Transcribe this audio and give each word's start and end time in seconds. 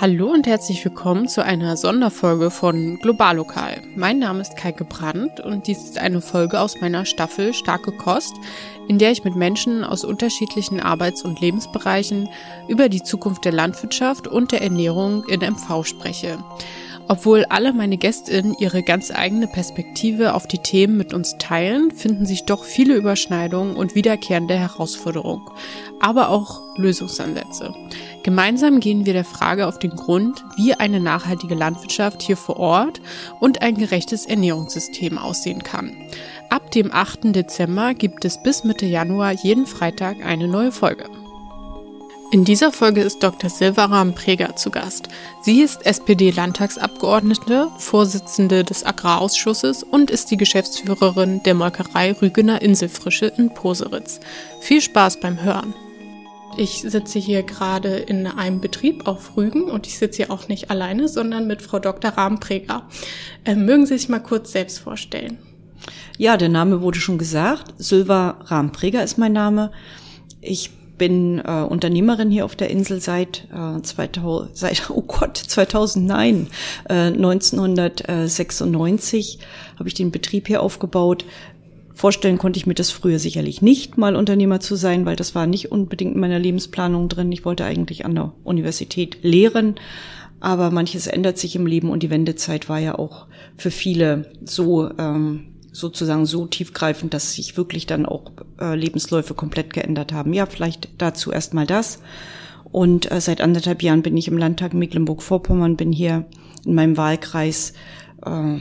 Hallo 0.00 0.32
und 0.32 0.48
herzlich 0.48 0.84
willkommen 0.84 1.28
zu 1.28 1.44
einer 1.44 1.76
Sonderfolge 1.76 2.50
von 2.50 2.98
Globallokal. 2.98 3.80
Mein 3.94 4.18
Name 4.18 4.40
ist 4.40 4.56
Kaike 4.56 4.84
Brandt 4.84 5.38
und 5.38 5.68
dies 5.68 5.84
ist 5.84 5.98
eine 5.98 6.20
Folge 6.20 6.58
aus 6.58 6.80
meiner 6.80 7.04
Staffel 7.04 7.54
Starke 7.54 7.92
Kost, 7.92 8.34
in 8.88 8.98
der 8.98 9.12
ich 9.12 9.22
mit 9.22 9.36
Menschen 9.36 9.84
aus 9.84 10.02
unterschiedlichen 10.04 10.80
Arbeits- 10.80 11.22
und 11.22 11.40
Lebensbereichen 11.40 12.28
über 12.66 12.88
die 12.88 13.04
Zukunft 13.04 13.44
der 13.44 13.52
Landwirtschaft 13.52 14.26
und 14.26 14.50
der 14.50 14.62
Ernährung 14.62 15.22
in 15.28 15.42
MV 15.42 15.84
spreche. 15.84 16.38
Obwohl 17.08 17.44
alle 17.44 17.72
meine 17.72 17.98
Gästinnen 17.98 18.56
ihre 18.58 18.82
ganz 18.82 19.10
eigene 19.10 19.46
Perspektive 19.46 20.34
auf 20.34 20.46
die 20.46 20.58
Themen 20.58 20.96
mit 20.96 21.12
uns 21.12 21.36
teilen, 21.38 21.90
finden 21.90 22.24
sich 22.24 22.44
doch 22.44 22.64
viele 22.64 22.94
Überschneidungen 22.94 23.76
und 23.76 23.94
wiederkehrende 23.94 24.54
Herausforderungen, 24.54 25.46
aber 26.00 26.30
auch 26.30 26.60
Lösungsansätze. 26.76 27.74
Gemeinsam 28.22 28.80
gehen 28.80 29.04
wir 29.04 29.12
der 29.12 29.24
Frage 29.24 29.66
auf 29.66 29.78
den 29.78 29.90
Grund, 29.90 30.42
wie 30.56 30.74
eine 30.74 30.98
nachhaltige 30.98 31.54
Landwirtschaft 31.54 32.22
hier 32.22 32.38
vor 32.38 32.56
Ort 32.56 33.02
und 33.38 33.60
ein 33.60 33.76
gerechtes 33.76 34.24
Ernährungssystem 34.24 35.18
aussehen 35.18 35.62
kann. 35.62 35.94
Ab 36.48 36.70
dem 36.70 36.90
8. 36.92 37.34
Dezember 37.34 37.92
gibt 37.94 38.24
es 38.24 38.42
bis 38.42 38.64
Mitte 38.64 38.86
Januar 38.86 39.32
jeden 39.32 39.66
Freitag 39.66 40.24
eine 40.24 40.48
neue 40.48 40.72
Folge. 40.72 41.04
In 42.34 42.44
dieser 42.44 42.72
Folge 42.72 43.00
ist 43.00 43.22
Dr. 43.22 43.48
Silvaram 43.48 44.12
Preger 44.12 44.56
zu 44.56 44.72
Gast. 44.72 45.08
Sie 45.42 45.62
ist 45.62 45.86
SPD-Landtagsabgeordnete, 45.86 47.68
Vorsitzende 47.78 48.64
des 48.64 48.84
Agrarausschusses 48.84 49.84
und 49.84 50.10
ist 50.10 50.32
die 50.32 50.36
Geschäftsführerin 50.36 51.44
der 51.44 51.54
Molkerei 51.54 52.10
Rügener 52.10 52.60
Inselfrische 52.60 53.26
in 53.26 53.54
Poseritz. 53.54 54.18
Viel 54.60 54.80
Spaß 54.80 55.20
beim 55.20 55.44
Hören. 55.44 55.74
Ich 56.56 56.80
sitze 56.80 57.20
hier 57.20 57.44
gerade 57.44 57.98
in 57.98 58.26
einem 58.26 58.60
Betrieb 58.60 59.06
auf 59.06 59.36
Rügen 59.36 59.70
und 59.70 59.86
ich 59.86 59.96
sitze 59.96 60.24
hier 60.24 60.32
auch 60.32 60.48
nicht 60.48 60.72
alleine, 60.72 61.06
sondern 61.06 61.46
mit 61.46 61.62
Frau 61.62 61.78
Dr. 61.78 62.10
Rahmenpreger. 62.10 62.88
Äh, 63.44 63.54
mögen 63.54 63.86
Sie 63.86 63.96
sich 63.96 64.08
mal 64.08 64.18
kurz 64.18 64.50
selbst 64.50 64.80
vorstellen? 64.80 65.38
Ja, 66.18 66.36
der 66.36 66.48
Name 66.48 66.82
wurde 66.82 66.98
schon 66.98 67.16
gesagt. 67.16 67.74
Sylva 67.78 68.38
Rahmenpreger 68.46 69.04
ist 69.04 69.18
mein 69.18 69.34
Name. 69.34 69.70
Ich 70.40 70.72
bin 70.98 71.40
äh, 71.40 71.62
Unternehmerin 71.62 72.30
hier 72.30 72.44
auf 72.44 72.54
der 72.56 72.68
Insel 72.70 73.00
seit, 73.00 73.48
äh, 73.52 73.80
2000, 73.82 74.56
seit 74.56 74.90
oh 74.94 75.02
Gott, 75.02 75.36
2009, 75.36 76.48
äh, 76.88 76.94
1996 76.94 79.38
habe 79.78 79.88
ich 79.88 79.94
den 79.94 80.10
Betrieb 80.10 80.46
hier 80.46 80.62
aufgebaut. 80.62 81.24
Vorstellen 81.94 82.38
konnte 82.38 82.58
ich 82.58 82.66
mir 82.66 82.74
das 82.74 82.90
früher 82.90 83.20
sicherlich 83.20 83.62
nicht, 83.62 83.96
mal 83.96 84.16
Unternehmer 84.16 84.60
zu 84.60 84.74
sein, 84.74 85.06
weil 85.06 85.16
das 85.16 85.36
war 85.36 85.46
nicht 85.46 85.70
unbedingt 85.70 86.14
in 86.14 86.20
meiner 86.20 86.40
Lebensplanung 86.40 87.08
drin. 87.08 87.30
Ich 87.30 87.44
wollte 87.44 87.64
eigentlich 87.64 88.04
an 88.04 88.16
der 88.16 88.32
Universität 88.42 89.18
lehren, 89.22 89.76
aber 90.40 90.72
manches 90.72 91.06
ändert 91.06 91.38
sich 91.38 91.54
im 91.54 91.66
Leben 91.66 91.90
und 91.90 92.02
die 92.02 92.10
Wendezeit 92.10 92.68
war 92.68 92.80
ja 92.80 92.98
auch 92.98 93.28
für 93.56 93.70
viele 93.70 94.32
so 94.44 94.90
ähm, 94.98 95.53
sozusagen 95.74 96.24
so 96.24 96.46
tiefgreifend, 96.46 97.12
dass 97.12 97.32
sich 97.32 97.56
wirklich 97.56 97.84
dann 97.86 98.06
auch 98.06 98.30
äh, 98.60 98.76
Lebensläufe 98.76 99.34
komplett 99.34 99.74
geändert 99.74 100.12
haben. 100.12 100.32
Ja, 100.32 100.46
vielleicht 100.46 100.88
dazu 100.98 101.32
erstmal 101.32 101.66
das. 101.66 101.98
Und 102.70 103.10
äh, 103.10 103.20
seit 103.20 103.40
anderthalb 103.40 103.82
Jahren 103.82 104.02
bin 104.02 104.16
ich 104.16 104.28
im 104.28 104.38
Landtag 104.38 104.72
Mecklenburg-Vorpommern, 104.72 105.76
bin 105.76 105.92
hier 105.92 106.26
in 106.64 106.74
meinem 106.74 106.96
Wahlkreis 106.96 107.74
äh, 108.24 108.56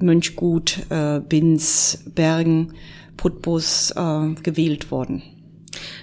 Mönchgut, 0.00 0.78
äh, 0.90 1.20
Binz, 1.20 2.02
Bergen, 2.12 2.74
Putbus 3.16 3.92
äh, 3.92 4.34
gewählt 4.42 4.90
worden. 4.90 5.22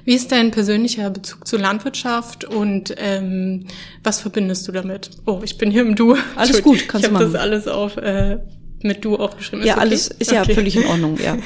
Wie 0.06 0.14
ist 0.14 0.32
dein 0.32 0.52
persönlicher 0.52 1.10
Bezug 1.10 1.46
zur 1.48 1.60
Landwirtschaft 1.60 2.46
und 2.46 2.96
ähm, 2.98 3.66
was 4.04 4.22
verbindest 4.22 4.68
du 4.68 4.72
damit? 4.72 5.10
Oh, 5.26 5.42
ich 5.44 5.58
bin 5.58 5.70
hier 5.70 5.82
im 5.82 5.96
Du. 5.96 6.16
Alles 6.36 6.62
gut, 6.62 6.88
kannst 6.88 7.06
ich 7.06 7.10
du 7.10 7.14
machen. 7.14 7.34
Ich 7.34 7.40
habe 7.40 7.52
das 7.52 7.66
alles 7.66 7.68
auf 7.68 7.98
äh, 7.98 8.40
mit 8.84 9.04
du 9.06 9.18
aufgeschrieben. 9.18 9.62
Ist 9.62 9.68
ja, 9.68 9.74
okay? 9.76 9.82
alles 9.82 10.08
ist 10.08 10.32
okay. 10.32 10.36
ja 10.48 10.56
völlig 10.56 10.76
in 10.76 10.86
Ordnung, 10.86 11.18
ja. 11.24 11.38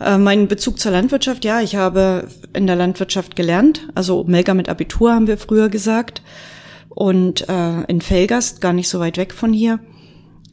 äh, 0.00 0.18
mein 0.18 0.48
Bezug 0.48 0.78
zur 0.78 0.92
Landwirtschaft, 0.92 1.44
ja, 1.44 1.60
ich 1.60 1.76
habe 1.76 2.28
in 2.52 2.66
der 2.66 2.76
Landwirtschaft 2.76 3.36
gelernt. 3.36 3.88
Also 3.94 4.24
Melker 4.24 4.54
mit 4.54 4.68
Abitur 4.68 5.12
haben 5.12 5.26
wir 5.26 5.38
früher 5.38 5.68
gesagt. 5.68 6.22
Und 6.88 7.48
äh, 7.48 7.82
in 7.84 8.00
Felgast, 8.00 8.60
gar 8.60 8.72
nicht 8.72 8.88
so 8.88 9.00
weit 9.00 9.16
weg 9.16 9.32
von 9.32 9.52
hier. 9.52 9.80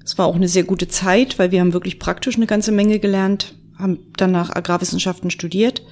Es 0.03 0.17
war 0.17 0.25
auch 0.25 0.35
eine 0.35 0.47
sehr 0.47 0.63
gute 0.63 0.87
Zeit, 0.87 1.37
weil 1.37 1.51
wir 1.51 1.61
haben 1.61 1.73
wirklich 1.73 1.99
praktisch 1.99 2.35
eine 2.35 2.47
ganze 2.47 2.71
Menge 2.71 2.99
gelernt, 2.99 3.53
haben 3.77 3.99
danach 4.17 4.55
Agrarwissenschaften 4.55 5.29
studiert 5.29 5.83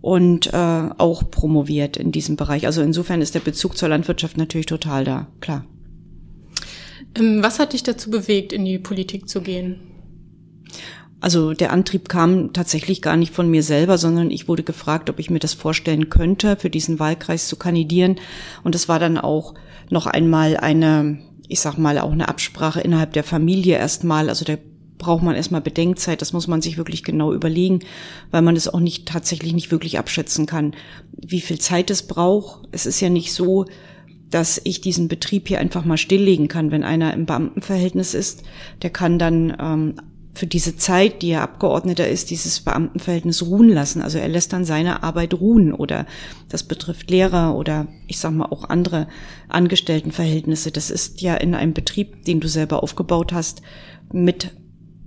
und 0.00 0.52
äh, 0.52 0.90
auch 0.98 1.30
promoviert 1.30 1.96
in 1.96 2.12
diesem 2.12 2.36
Bereich. 2.36 2.66
Also 2.66 2.82
insofern 2.82 3.22
ist 3.22 3.34
der 3.34 3.40
Bezug 3.40 3.76
zur 3.76 3.88
Landwirtschaft 3.88 4.36
natürlich 4.36 4.66
total 4.66 5.04
da, 5.04 5.26
klar. 5.40 5.64
Ähm, 7.16 7.42
was 7.42 7.58
hat 7.58 7.72
dich 7.72 7.82
dazu 7.82 8.10
bewegt, 8.10 8.52
in 8.52 8.64
die 8.64 8.78
Politik 8.78 9.28
zu 9.28 9.40
gehen? 9.40 9.80
Also 11.20 11.52
der 11.52 11.72
Antrieb 11.72 12.08
kam 12.08 12.52
tatsächlich 12.52 13.02
gar 13.02 13.16
nicht 13.16 13.32
von 13.32 13.50
mir 13.50 13.64
selber, 13.64 13.98
sondern 13.98 14.30
ich 14.30 14.46
wurde 14.46 14.62
gefragt, 14.62 15.10
ob 15.10 15.18
ich 15.18 15.30
mir 15.30 15.40
das 15.40 15.52
vorstellen 15.52 16.10
könnte, 16.10 16.56
für 16.56 16.70
diesen 16.70 17.00
Wahlkreis 17.00 17.48
zu 17.48 17.56
kandidieren. 17.56 18.16
Und 18.62 18.76
es 18.76 18.88
war 18.88 19.00
dann 19.00 19.18
auch 19.18 19.54
noch 19.90 20.06
einmal 20.06 20.56
eine, 20.56 21.18
ich 21.48 21.58
sag 21.58 21.76
mal, 21.76 21.98
auch 21.98 22.12
eine 22.12 22.28
Absprache 22.28 22.80
innerhalb 22.80 23.14
der 23.14 23.24
Familie 23.24 23.78
erstmal. 23.78 24.28
Also 24.28 24.44
da 24.44 24.58
braucht 24.96 25.24
man 25.24 25.34
erstmal 25.34 25.60
Bedenkzeit. 25.60 26.20
Das 26.20 26.32
muss 26.32 26.46
man 26.46 26.62
sich 26.62 26.76
wirklich 26.76 27.02
genau 27.02 27.32
überlegen, 27.32 27.80
weil 28.30 28.42
man 28.42 28.54
es 28.54 28.68
auch 28.68 28.80
nicht 28.80 29.08
tatsächlich 29.08 29.54
nicht 29.54 29.72
wirklich 29.72 29.98
abschätzen 29.98 30.46
kann, 30.46 30.74
wie 31.12 31.40
viel 31.40 31.58
Zeit 31.58 31.90
es 31.90 32.04
braucht. 32.04 32.68
Es 32.70 32.86
ist 32.86 33.00
ja 33.00 33.08
nicht 33.08 33.32
so, 33.32 33.66
dass 34.30 34.60
ich 34.64 34.80
diesen 34.80 35.08
Betrieb 35.08 35.48
hier 35.48 35.58
einfach 35.58 35.84
mal 35.84 35.96
stilllegen 35.96 36.48
kann, 36.48 36.70
wenn 36.70 36.84
einer 36.84 37.14
im 37.14 37.26
Beamtenverhältnis 37.26 38.14
ist. 38.14 38.42
Der 38.82 38.90
kann 38.90 39.18
dann 39.18 39.56
ähm, 39.58 39.94
für 40.38 40.46
diese 40.46 40.76
Zeit, 40.76 41.22
die 41.22 41.30
er 41.30 41.42
Abgeordneter 41.42 42.06
ist, 42.06 42.30
dieses 42.30 42.60
Beamtenverhältnis 42.60 43.42
ruhen 43.42 43.68
lassen. 43.70 44.02
Also 44.02 44.18
er 44.18 44.28
lässt 44.28 44.52
dann 44.52 44.64
seine 44.64 45.02
Arbeit 45.02 45.34
ruhen 45.34 45.72
oder 45.72 46.06
das 46.48 46.62
betrifft 46.62 47.10
Lehrer 47.10 47.56
oder 47.56 47.88
ich 48.06 48.18
sag 48.18 48.32
mal 48.32 48.46
auch 48.46 48.68
andere 48.68 49.08
Angestelltenverhältnisse. 49.48 50.70
Das 50.70 50.90
ist 50.90 51.20
ja 51.22 51.34
in 51.34 51.54
einem 51.54 51.72
Betrieb, 51.72 52.24
den 52.24 52.40
du 52.40 52.48
selber 52.48 52.82
aufgebaut 52.82 53.32
hast, 53.32 53.62
mit 54.12 54.52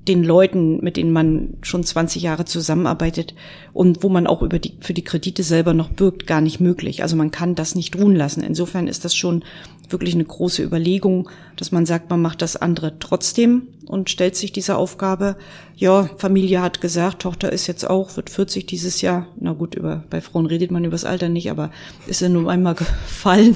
den 0.07 0.23
Leuten, 0.23 0.84
mit 0.84 0.97
denen 0.97 1.12
man 1.12 1.57
schon 1.62 1.84
20 1.84 2.23
Jahre 2.23 2.45
zusammenarbeitet 2.45 3.35
und 3.72 4.01
wo 4.01 4.09
man 4.09 4.25
auch 4.25 4.41
über 4.41 4.57
die, 4.57 4.73
für 4.79 4.95
die 4.95 5.03
Kredite 5.03 5.44
selber 5.44 5.75
noch 5.75 5.89
birgt, 5.89 6.25
gar 6.25 6.41
nicht 6.41 6.59
möglich. 6.59 7.03
Also 7.03 7.16
man 7.16 7.29
kann 7.29 7.53
das 7.53 7.75
nicht 7.75 7.95
ruhen 7.95 8.16
lassen. 8.16 8.41
Insofern 8.41 8.88
ist 8.88 9.06
das 9.06 9.16
schon 9.16 9.44
wirklich 9.90 10.16
eine 10.16 10.25
große 10.25 10.63
Überlegung, 10.63 11.29
dass 11.56 11.72
man 11.72 11.85
sagt, 11.85 12.09
man 12.09 12.22
macht 12.22 12.41
das 12.41 12.56
andere 12.56 12.97
trotzdem 12.97 13.67
und 13.85 14.09
stellt 14.09 14.35
sich 14.35 14.51
dieser 14.51 14.78
Aufgabe. 14.78 15.35
Ja, 15.75 16.09
Familie 16.17 16.61
hat 16.61 16.81
gesagt, 16.81 17.22
Tochter 17.22 17.51
ist 17.51 17.67
jetzt 17.67 17.88
auch, 17.88 18.16
wird 18.17 18.31
40 18.31 18.66
dieses 18.66 19.01
Jahr. 19.01 19.28
Na 19.40 19.53
gut, 19.53 19.75
über, 19.75 20.03
bei 20.09 20.22
Frauen 20.22 20.47
redet 20.47 20.72
man 20.72 20.84
über 20.84 20.94
das 20.94 21.06
Alter 21.06 21.29
nicht, 21.29 21.51
aber 21.51 21.69
ist 22.07 22.22
ja 22.22 22.29
nur 22.29 22.50
einmal 22.50 22.75
gefallen. 23.06 23.56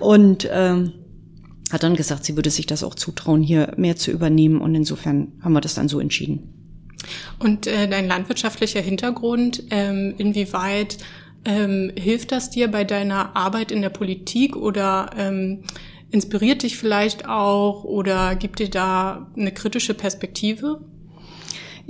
Und, 0.00 0.48
ähm, 0.50 0.92
hat 1.74 1.82
dann 1.82 1.96
gesagt, 1.96 2.24
sie 2.24 2.36
würde 2.36 2.50
sich 2.50 2.66
das 2.66 2.84
auch 2.84 2.94
zutrauen, 2.94 3.42
hier 3.42 3.74
mehr 3.76 3.96
zu 3.96 4.12
übernehmen. 4.12 4.60
Und 4.60 4.74
insofern 4.74 5.32
haben 5.42 5.52
wir 5.52 5.60
das 5.60 5.74
dann 5.74 5.88
so 5.88 5.98
entschieden. 6.00 6.54
Und 7.38 7.66
äh, 7.66 7.88
dein 7.88 8.06
landwirtschaftlicher 8.06 8.80
Hintergrund, 8.80 9.64
ähm, 9.70 10.14
inwieweit 10.16 10.98
ähm, 11.44 11.92
hilft 11.98 12.32
das 12.32 12.48
dir 12.50 12.70
bei 12.70 12.84
deiner 12.84 13.36
Arbeit 13.36 13.72
in 13.72 13.82
der 13.82 13.90
Politik 13.90 14.56
oder 14.56 15.10
ähm, 15.18 15.64
inspiriert 16.10 16.62
dich 16.62 16.78
vielleicht 16.78 17.28
auch 17.28 17.82
oder 17.82 18.36
gibt 18.36 18.60
dir 18.60 18.70
da 18.70 19.30
eine 19.36 19.52
kritische 19.52 19.94
Perspektive? 19.94 20.80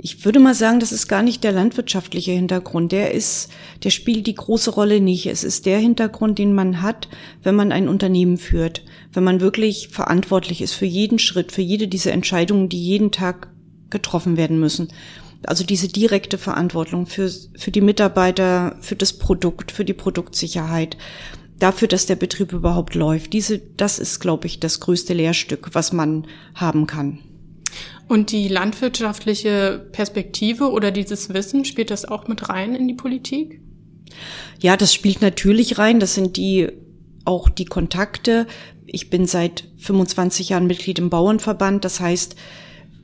Ich 0.05 0.23
würde 0.23 0.39
mal 0.39 0.53
sagen, 0.53 0.79
das 0.79 0.91
ist 0.91 1.07
gar 1.07 1.23
nicht 1.23 1.43
der 1.43 1.51
landwirtschaftliche 1.51 2.31
Hintergrund. 2.31 2.91
Der 2.91 3.11
ist, 3.11 3.49
der 3.83 3.89
spielt 3.89 4.27
die 4.27 4.35
große 4.35 4.69
Rolle 4.69 5.01
nicht. 5.01 5.25
Es 5.25 5.43
ist 5.43 5.65
der 5.65 5.79
Hintergrund, 5.79 6.37
den 6.37 6.53
man 6.53 6.83
hat, 6.83 7.07
wenn 7.41 7.55
man 7.55 7.71
ein 7.71 7.87
Unternehmen 7.87 8.37
führt. 8.37 8.85
Wenn 9.13 9.23
man 9.23 9.41
wirklich 9.41 9.87
verantwortlich 9.87 10.61
ist 10.61 10.73
für 10.73 10.85
jeden 10.85 11.17
Schritt, 11.17 11.51
für 11.51 11.63
jede 11.63 11.87
dieser 11.87 12.11
Entscheidungen, 12.11 12.69
die 12.69 12.83
jeden 12.83 13.11
Tag 13.11 13.47
getroffen 13.89 14.37
werden 14.37 14.59
müssen. 14.59 14.89
Also 15.47 15.63
diese 15.63 15.87
direkte 15.87 16.37
Verantwortung 16.37 17.07
für, 17.07 17.31
für 17.57 17.71
die 17.71 17.81
Mitarbeiter, 17.81 18.77
für 18.81 18.95
das 18.95 19.11
Produkt, 19.11 19.71
für 19.71 19.85
die 19.85 19.93
Produktsicherheit, 19.93 20.97
dafür, 21.57 21.87
dass 21.87 22.05
der 22.05 22.15
Betrieb 22.15 22.53
überhaupt 22.53 22.93
läuft. 22.93 23.33
Diese, 23.33 23.57
das 23.57 23.97
ist, 23.97 24.19
glaube 24.19 24.45
ich, 24.45 24.59
das 24.59 24.81
größte 24.81 25.15
Lehrstück, 25.15 25.69
was 25.73 25.93
man 25.93 26.27
haben 26.53 26.85
kann. 26.85 27.21
Und 28.07 28.31
die 28.31 28.47
landwirtschaftliche 28.47 29.87
Perspektive 29.91 30.69
oder 30.69 30.91
dieses 30.91 31.33
Wissen, 31.33 31.65
spielt 31.65 31.89
das 31.89 32.05
auch 32.05 32.27
mit 32.27 32.49
rein 32.49 32.75
in 32.75 32.87
die 32.87 32.93
Politik? 32.93 33.61
Ja, 34.61 34.77
das 34.77 34.93
spielt 34.93 35.21
natürlich 35.21 35.79
rein. 35.79 35.99
Das 35.99 36.13
sind 36.13 36.37
die, 36.37 36.69
auch 37.25 37.49
die 37.49 37.65
Kontakte. 37.65 38.45
Ich 38.85 39.09
bin 39.09 39.25
seit 39.25 39.65
25 39.79 40.49
Jahren 40.49 40.67
Mitglied 40.67 40.99
im 40.99 41.09
Bauernverband. 41.09 41.83
Das 41.83 41.99
heißt, 41.99 42.35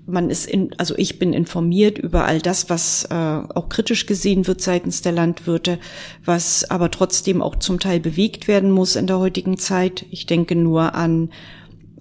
man 0.06 0.30
ist 0.30 0.46
in, 0.46 0.74
also 0.78 0.96
ich 0.98 1.20
bin 1.20 1.34
informiert 1.34 1.98
über 1.98 2.26
all 2.26 2.40
das, 2.40 2.70
was 2.70 3.06
äh, 3.06 3.14
auch 3.14 3.70
kritisch 3.70 4.06
gesehen 4.06 4.48
wird 4.48 4.62
seitens 4.62 5.02
der 5.02 5.12
Landwirte, 5.12 5.80
was 6.24 6.70
aber 6.70 6.92
trotzdem 6.92 7.42
auch 7.42 7.56
zum 7.58 7.80
Teil 7.80 8.00
bewegt 8.00 8.48
werden 8.48 8.72
muss 8.72 8.96
in 8.96 9.08
der 9.08 9.20
heutigen 9.20 9.58
Zeit. 9.58 10.06
Ich 10.12 10.26
denke 10.26 10.56
nur 10.56 10.96
an 10.96 11.30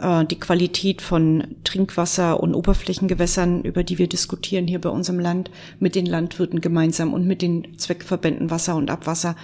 äh, 0.01 0.25
die 0.25 0.39
Qualität 0.39 1.03
von 1.03 1.57
Trinkwasser 1.65 2.41
und 2.41 2.55
Oberflächengewässern, 2.55 3.63
über 3.63 3.85
die 3.85 3.99
wir 3.99 4.09
diskutieren 4.09 4.67
hier 4.67 4.81
bei 4.81 4.91
unserem 4.91 5.21
Land, 5.21 5.51
mit 5.79 5.95
den 5.95 6.07
Landwirten 6.07 6.61
gemeinsam 6.61 7.13
und 7.13 7.27
mit 7.27 7.43
den 7.43 7.79
Zweckverbänden 7.79 8.51
Wasser 8.51 8.77
und 8.77 8.91
Abwasser 8.91 9.37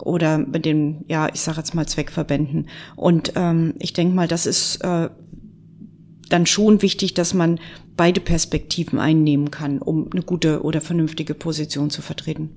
oder 0.00 0.38
mit 0.38 0.64
den, 0.64 1.04
ja, 1.08 1.28
ich 1.32 1.40
sage 1.40 1.58
jetzt 1.58 1.74
mal 1.74 1.86
Zweckverbänden. 1.86 2.68
Und 2.96 3.32
ähm, 3.36 3.74
ich 3.78 3.92
denke 3.92 4.14
mal, 4.14 4.28
das 4.28 4.46
ist 4.46 4.76
äh, 4.82 5.08
dann 6.28 6.46
schon 6.46 6.82
wichtig, 6.82 7.14
dass 7.14 7.34
man 7.34 7.60
beide 7.96 8.20
Perspektiven 8.20 8.98
einnehmen 8.98 9.50
kann, 9.50 9.78
um 9.78 10.10
eine 10.12 10.22
gute 10.22 10.62
oder 10.62 10.80
vernünftige 10.80 11.34
Position 11.34 11.90
zu 11.90 12.02
vertreten. 12.02 12.50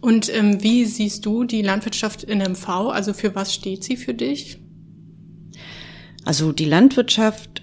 Und 0.00 0.32
ähm, 0.34 0.62
wie 0.62 0.84
siehst 0.84 1.26
du 1.26 1.44
die 1.44 1.62
Landwirtschaft 1.62 2.22
in 2.22 2.38
MV? 2.38 2.68
Also 2.68 3.12
für 3.12 3.34
was 3.34 3.54
steht 3.54 3.82
sie 3.82 3.96
für 3.96 4.14
dich? 4.14 4.58
Also 6.26 6.52
die 6.52 6.64
Landwirtschaft, 6.64 7.62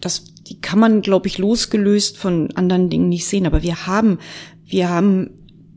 das, 0.00 0.34
die 0.34 0.60
kann 0.60 0.78
man, 0.78 1.00
glaube 1.00 1.26
ich, 1.26 1.38
losgelöst 1.38 2.18
von 2.18 2.50
anderen 2.52 2.90
Dingen 2.90 3.08
nicht 3.08 3.26
sehen. 3.26 3.46
Aber 3.46 3.62
wir 3.62 3.86
haben, 3.86 4.18
wir 4.64 4.88
haben 4.88 5.30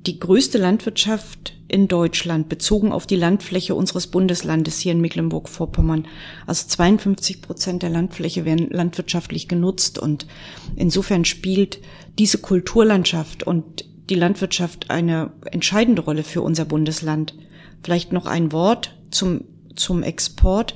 die 0.05 0.19
größte 0.19 0.57
Landwirtschaft 0.57 1.55
in 1.69 1.87
Deutschland 1.87 2.49
bezogen 2.49 2.91
auf 2.91 3.07
die 3.07 3.15
Landfläche 3.15 3.75
unseres 3.75 4.07
Bundeslandes 4.07 4.79
hier 4.79 4.91
in 4.91 5.01
Mecklenburg-Vorpommern. 5.01 6.07
Also 6.45 6.67
52 6.67 7.41
Prozent 7.41 7.83
der 7.83 7.89
Landfläche 7.89 8.43
werden 8.43 8.69
landwirtschaftlich 8.69 9.47
genutzt 9.47 9.97
und 9.97 10.27
insofern 10.75 11.25
spielt 11.25 11.79
diese 12.17 12.39
Kulturlandschaft 12.39 13.43
und 13.43 13.85
die 14.09 14.15
Landwirtschaft 14.15 14.89
eine 14.89 15.31
entscheidende 15.51 16.01
Rolle 16.01 16.23
für 16.23 16.41
unser 16.41 16.65
Bundesland. 16.65 17.35
Vielleicht 17.81 18.11
noch 18.11 18.25
ein 18.25 18.51
Wort 18.51 18.95
zum, 19.11 19.45
zum 19.75 20.03
Export. 20.03 20.75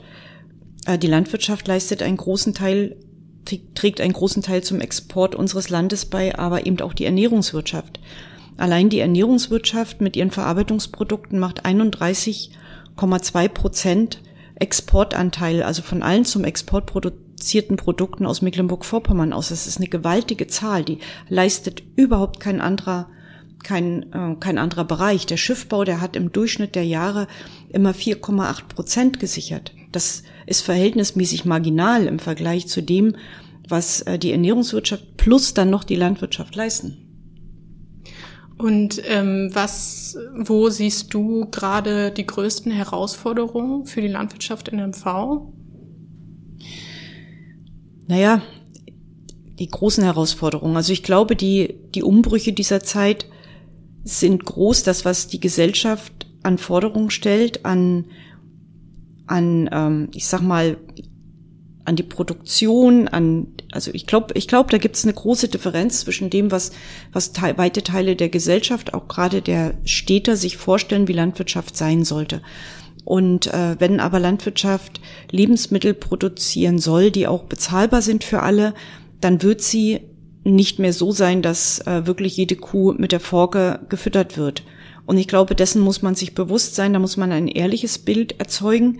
Äh, 0.86 0.98
die 0.98 1.08
Landwirtschaft 1.08 1.68
leistet 1.68 2.02
einen 2.02 2.18
großen 2.18 2.54
Teil, 2.54 2.96
trägt 3.76 4.02
einen 4.02 4.14
großen 4.14 4.42
Teil 4.42 4.64
zum 4.64 4.80
Export 4.80 5.36
unseres 5.36 5.70
Landes 5.70 6.06
bei, 6.06 6.38
aber 6.38 6.66
eben 6.66 6.80
auch 6.82 6.94
die 6.94 7.06
Ernährungswirtschaft. 7.06 8.00
Allein 8.58 8.90
die 8.90 9.00
Ernährungswirtschaft 9.00 10.02
mit 10.02 10.16
ihren 10.16 10.32
Verarbeitungsprodukten 10.32 11.40
macht 11.40 11.66
31,2 11.66 13.48
Prozent 13.50 14.22
Exportanteil, 14.56 15.64
also 15.64 15.82
von 15.82 16.04
allen 16.04 16.26
zum 16.26 16.44
Export 16.44 16.86
produzierten 16.86 17.76
Produkten 17.76 18.26
aus 18.26 18.42
Mecklenburg-Vorpommern 18.42 19.34
aus. 19.34 19.50
Das 19.50 19.68
ist 19.68 19.78
eine 19.78 19.88
gewaltige 19.88 20.48
Zahl, 20.48 20.84
die 20.84 21.00
leistet 21.28 21.84
überhaupt 21.96 22.40
kein 22.40 22.62
anderer 22.62 23.10
kein, 23.64 24.12
äh, 24.12 24.36
kein 24.40 24.58
anderer 24.58 24.84
Bereich. 24.84 25.26
Der 25.26 25.38
Schiffbau, 25.38 25.86
der 25.86 26.02
hat 26.02 26.18
im 26.18 26.34
Durchschnitt 26.34 26.76
der 26.76 26.86
Jahre 26.86 27.28
immer 27.70 27.94
4,8 27.94 28.68
Prozent 28.68 29.20
gesichert. 29.20 29.74
Das 29.94 30.24
ist 30.46 30.62
verhältnismäßig 30.62 31.46
marginal 31.46 32.06
im 32.08 32.20
Vergleich 32.20 32.68
zu 32.68 32.82
dem, 32.82 33.16
was 33.70 34.02
äh, 34.02 34.20
die 34.20 34.32
Ernährungswirtschaft 34.32 35.18
plus 35.18 35.54
dann 35.54 35.70
noch 35.70 35.86
die 35.86 35.96
Landwirtschaft 35.96 36.56
leisten. 36.56 36.98
Und 38.58 39.02
ähm, 39.08 39.50
was, 39.54 40.18
wo 40.36 40.70
siehst 40.70 41.14
du 41.14 41.48
gerade 41.50 42.12
die 42.12 42.26
größten 42.26 42.72
Herausforderungen 42.72 43.86
für 43.86 44.02
die 44.02 44.08
Landwirtschaft 44.08 44.68
in 44.70 44.80
MV? 44.80 45.48
Naja, 48.08 48.42
die 49.60 49.68
großen 49.68 50.04
Herausforderungen. 50.04 50.76
Also 50.76 50.94
ich 50.94 51.04
glaube, 51.04 51.36
die, 51.36 51.76
die 51.96 52.04
Umbrüche 52.04 52.54
dieser 52.54 52.82
Zeit 52.82 53.28
sind 54.04 54.46
groß. 54.46 54.84
Das, 54.84 55.06
was 55.06 55.28
die 55.28 55.40
Gesellschaft 55.40 56.28
an 56.44 56.58
Forderungen 56.58 57.10
stellt, 57.10 57.66
an 57.66 58.06
an, 59.28 59.70
ähm, 59.72 60.10
ich 60.14 60.28
sag 60.28 60.42
mal, 60.42 60.78
an 61.86 61.96
die 61.96 62.04
Produktion, 62.04 63.08
an, 63.10 63.48
also 63.72 63.92
ich 63.94 64.08
glaube, 64.08 64.34
ich 64.36 64.48
glaube, 64.48 64.70
da 64.70 64.78
gibt 64.78 64.96
es 64.96 65.04
eine 65.04 65.14
große 65.14 65.50
Differenz 65.50 66.02
zwischen 66.02 66.30
dem, 66.30 66.50
was, 66.50 66.72
was 67.12 67.34
te 67.34 67.58
weite 67.58 67.84
Teile 67.84 68.16
der 68.16 68.30
Gesellschaft, 68.30 68.94
auch 68.94 69.08
gerade 69.08 69.42
der 69.42 69.74
Städter, 69.84 70.38
sich 70.38 70.56
vorstellen, 70.58 71.08
wie 71.08 71.14
Landwirtschaft 71.14 71.76
sein 71.76 72.06
sollte. 72.06 72.42
Und 73.04 73.48
äh, 73.54 73.76
wenn 73.80 74.00
aber 74.00 74.20
Landwirtschaft 74.20 75.02
Lebensmittel 75.30 75.94
produzieren 75.94 76.80
soll, 76.80 77.12
die 77.12 77.28
auch 77.28 77.44
bezahlbar 77.44 78.02
sind 78.02 78.24
für 78.24 78.42
alle, 78.42 78.74
dann 79.20 79.44
wird 79.44 79.62
sie 79.62 80.00
nicht 80.46 80.80
mehr 80.80 80.94
so 80.94 81.12
sein, 81.12 81.42
dass 81.42 81.80
äh, 81.86 82.06
wirklich 82.06 82.38
jede 82.38 82.56
Kuh 82.56 82.94
mit 82.94 83.12
der 83.12 83.20
Forke 83.20 83.82
gefüttert 83.90 84.38
wird. 84.38 84.64
Und 85.06 85.18
ich 85.18 85.28
glaube, 85.28 85.56
dessen 85.56 85.82
muss 85.82 86.02
man 86.02 86.16
sich 86.16 86.34
bewusst 86.34 86.76
sein, 86.76 86.94
da 86.94 87.00
muss 87.00 87.18
man 87.18 87.32
ein 87.32 87.48
ehrliches 87.48 88.00
Bild 88.00 88.40
erzeugen. 88.40 89.00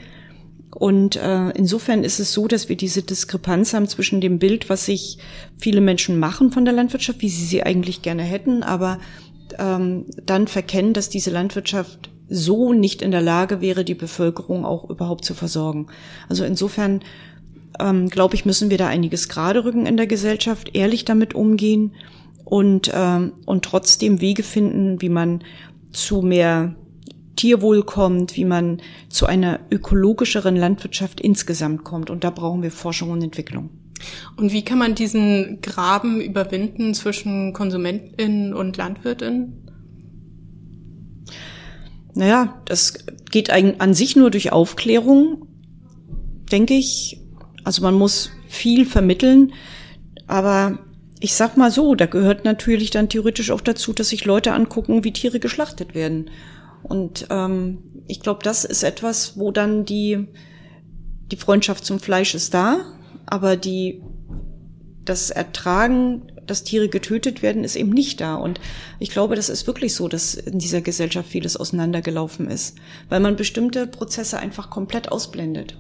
Und 0.76 1.16
äh, 1.16 1.50
insofern 1.52 2.04
ist 2.04 2.20
es 2.20 2.34
so, 2.34 2.48
dass 2.48 2.68
wir 2.68 2.76
diese 2.76 3.04
Diskrepanz 3.04 3.74
haben 3.74 3.88
zwischen 3.88 4.22
dem 4.22 4.40
Bild, 4.40 4.70
was 4.70 4.86
sich 4.86 5.18
viele 5.58 5.82
Menschen 5.82 6.20
machen 6.20 6.52
von 6.52 6.66
der 6.66 6.74
Landwirtschaft, 6.74 7.22
wie 7.22 7.30
sie 7.30 7.46
sie 7.46 7.64
eigentlich 7.64 8.02
gerne 8.02 8.24
hätten, 8.24 8.64
aber 8.64 9.00
ähm, 9.60 10.06
dann 10.26 10.48
verkennen, 10.48 10.94
dass 10.94 11.10
diese 11.10 11.30
Landwirtschaft 11.30 12.10
so 12.28 12.74
nicht 12.74 13.02
in 13.02 13.12
der 13.12 13.22
Lage 13.22 13.62
wäre, 13.62 13.86
die 13.86 13.94
Bevölkerung 13.94 14.66
auch 14.66 14.90
überhaupt 14.90 15.26
zu 15.26 15.36
versorgen. 15.36 15.88
Also 16.28 16.44
insofern 16.44 17.02
ähm, 17.80 18.10
glaube 18.10 18.36
ich, 18.36 18.46
müssen 18.46 18.70
wir 18.70 18.78
da 18.78 18.88
einiges 18.88 19.30
gerade 19.30 19.64
rücken 19.64 19.86
in 19.86 19.98
der 19.98 20.08
Gesellschaft, 20.08 20.76
ehrlich 20.76 21.06
damit 21.06 21.36
umgehen 21.36 21.94
und, 22.46 22.92
ähm, 22.94 23.34
und 23.46 23.66
trotzdem 23.66 24.22
Wege 24.22 24.44
finden, 24.44 25.02
wie 25.02 25.10
man 25.10 25.44
zu 25.94 26.22
mehr 26.22 26.76
Tierwohl 27.36 27.84
kommt, 27.84 28.36
wie 28.36 28.46
man 28.46 28.82
zu 29.10 29.26
einer 29.26 29.60
ökologischeren 29.72 30.56
Landwirtschaft 30.56 31.20
insgesamt 31.22 31.84
kommt. 31.84 32.10
Und 32.10 32.24
da 32.24 32.30
brauchen 32.30 32.62
wir 32.62 32.72
Forschung 32.72 33.12
und 33.12 33.24
Entwicklung. 33.24 33.70
Und 34.36 34.52
wie 34.52 34.64
kann 34.64 34.78
man 34.78 34.96
diesen 34.96 35.62
Graben 35.62 36.20
überwinden 36.22 36.94
zwischen 36.94 37.54
KonsumentInnen 37.54 38.54
und 38.54 38.76
LandwirtInnen? 38.78 39.60
Naja, 42.16 42.62
das 42.66 43.06
geht 43.32 43.50
an 43.50 43.94
sich 43.94 44.16
nur 44.16 44.30
durch 44.30 44.52
Aufklärung, 44.52 45.48
denke 46.52 46.76
ich. 46.76 47.20
Also 47.64 47.82
man 47.82 47.96
muss 47.96 48.30
viel 48.48 48.86
vermitteln, 48.86 49.54
aber 50.28 50.80
ich 51.24 51.36
sag 51.36 51.56
mal 51.56 51.72
so, 51.72 51.96
da 51.96 52.06
gehört 52.06 52.44
natürlich 52.44 52.92
dann 52.92 53.08
theoretisch 53.08 53.50
auch 53.52 53.62
dazu, 53.62 53.94
dass 53.94 54.10
sich 54.10 54.26
Leute 54.26 54.52
angucken, 54.52 55.06
wie 55.06 55.14
Tiere 55.14 55.40
geschlachtet 55.40 55.96
werden. 55.96 56.30
Und 56.84 57.28
ähm, 57.30 57.78
ich 58.08 58.20
glaube, 58.20 58.42
das 58.44 58.66
ist 58.66 58.84
etwas, 58.84 59.40
wo 59.40 59.50
dann 59.50 59.86
die, 59.86 60.28
die 61.32 61.38
Freundschaft 61.38 61.86
zum 61.86 62.02
Fleisch 62.02 62.36
ist 62.36 62.54
da, 62.54 62.82
aber 63.26 63.56
die, 63.56 64.04
das 65.06 65.30
Ertragen, 65.30 66.24
dass 66.46 66.66
Tiere 66.66 66.90
getötet 66.90 67.42
werden, 67.42 67.64
ist 67.64 67.78
eben 67.78 67.92
nicht 67.92 68.20
da. 68.20 68.36
Und 68.36 68.60
ich 69.00 69.10
glaube, 69.10 69.38
das 69.38 69.48
ist 69.48 69.66
wirklich 69.66 69.96
so, 69.96 70.10
dass 70.10 70.36
in 70.36 70.60
dieser 70.60 70.82
Gesellschaft 70.82 71.30
vieles 71.30 71.56
auseinandergelaufen 71.56 72.50
ist, 72.50 72.76
weil 73.08 73.22
man 73.22 73.38
bestimmte 73.38 73.88
Prozesse 73.88 74.40
einfach 74.40 74.70
komplett 74.70 75.10
ausblendet. 75.10 75.78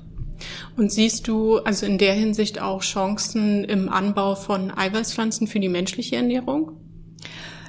Und 0.77 0.91
siehst 0.91 1.27
du 1.27 1.57
also 1.57 1.85
in 1.85 1.97
der 1.97 2.13
Hinsicht 2.13 2.61
auch 2.61 2.81
Chancen 2.81 3.63
im 3.63 3.89
Anbau 3.89 4.35
von 4.35 4.71
Eiweißpflanzen 4.71 5.47
für 5.47 5.59
die 5.59 5.69
menschliche 5.69 6.15
Ernährung? 6.15 6.71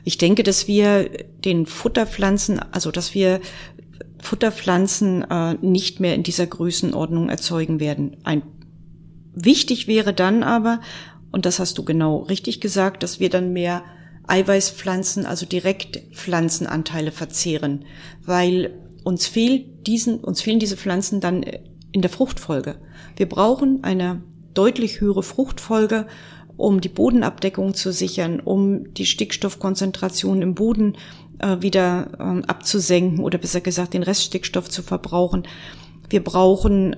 Ich 0.04 0.18
denke, 0.18 0.42
dass 0.42 0.68
wir 0.68 1.10
den 1.44 1.66
Futterpflanzen, 1.66 2.58
also 2.58 2.90
dass 2.90 3.14
wir 3.14 3.40
Futterpflanzen 4.20 5.22
äh, 5.30 5.54
nicht 5.60 6.00
mehr 6.00 6.14
in 6.14 6.22
dieser 6.22 6.46
Größenordnung 6.46 7.28
erzeugen 7.28 7.80
werden. 7.80 8.16
Ein, 8.24 8.42
wichtig 9.34 9.86
wäre 9.86 10.12
dann 10.12 10.42
aber, 10.42 10.80
und 11.30 11.46
das 11.46 11.58
hast 11.58 11.78
du 11.78 11.84
genau 11.84 12.18
richtig 12.18 12.60
gesagt, 12.60 13.02
dass 13.02 13.20
wir 13.20 13.30
dann 13.30 13.52
mehr 13.52 13.82
Eiweißpflanzen, 14.26 15.26
also 15.26 15.46
direkt 15.46 16.00
Pflanzenanteile 16.14 17.12
verzehren, 17.12 17.84
weil 18.24 18.74
uns 19.04 19.26
fehlt 19.26 19.86
diesen, 19.86 20.18
uns 20.20 20.40
fehlen 20.40 20.58
diese 20.58 20.76
Pflanzen 20.76 21.20
dann 21.20 21.44
in 21.94 22.02
der 22.02 22.10
Fruchtfolge. 22.10 22.74
Wir 23.16 23.28
brauchen 23.28 23.84
eine 23.84 24.20
deutlich 24.52 25.00
höhere 25.00 25.22
Fruchtfolge, 25.22 26.06
um 26.56 26.80
die 26.80 26.88
Bodenabdeckung 26.88 27.74
zu 27.74 27.92
sichern, 27.92 28.40
um 28.40 28.92
die 28.94 29.06
Stickstoffkonzentration 29.06 30.42
im 30.42 30.54
Boden 30.56 30.96
äh, 31.38 31.58
wieder 31.60 32.08
ähm, 32.18 32.44
abzusenken 32.46 33.20
oder 33.20 33.38
besser 33.38 33.60
gesagt 33.60 33.94
den 33.94 34.02
Reststickstoff 34.02 34.68
zu 34.68 34.82
verbrauchen. 34.82 35.44
Wir 36.10 36.22
brauchen 36.22 36.96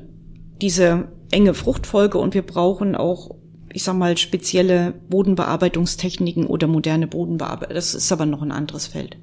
diese 0.62 1.09
enge 1.31 1.53
Fruchtfolge 1.53 2.17
und 2.17 2.33
wir 2.33 2.43
brauchen 2.43 2.95
auch, 2.95 3.35
ich 3.71 3.83
sag 3.83 3.97
mal, 3.97 4.17
spezielle 4.17 4.95
Bodenbearbeitungstechniken 5.11 6.47
oder 6.47 6.69
moderne 6.69 7.07
Bodenbearbeitung. 7.07 7.75
Das 7.75 7.95
ist 7.95 8.11
aber 8.12 8.25
noch 8.25 8.41
ein 8.41 8.53
anderes 8.53 8.87
Feld. 8.87 9.19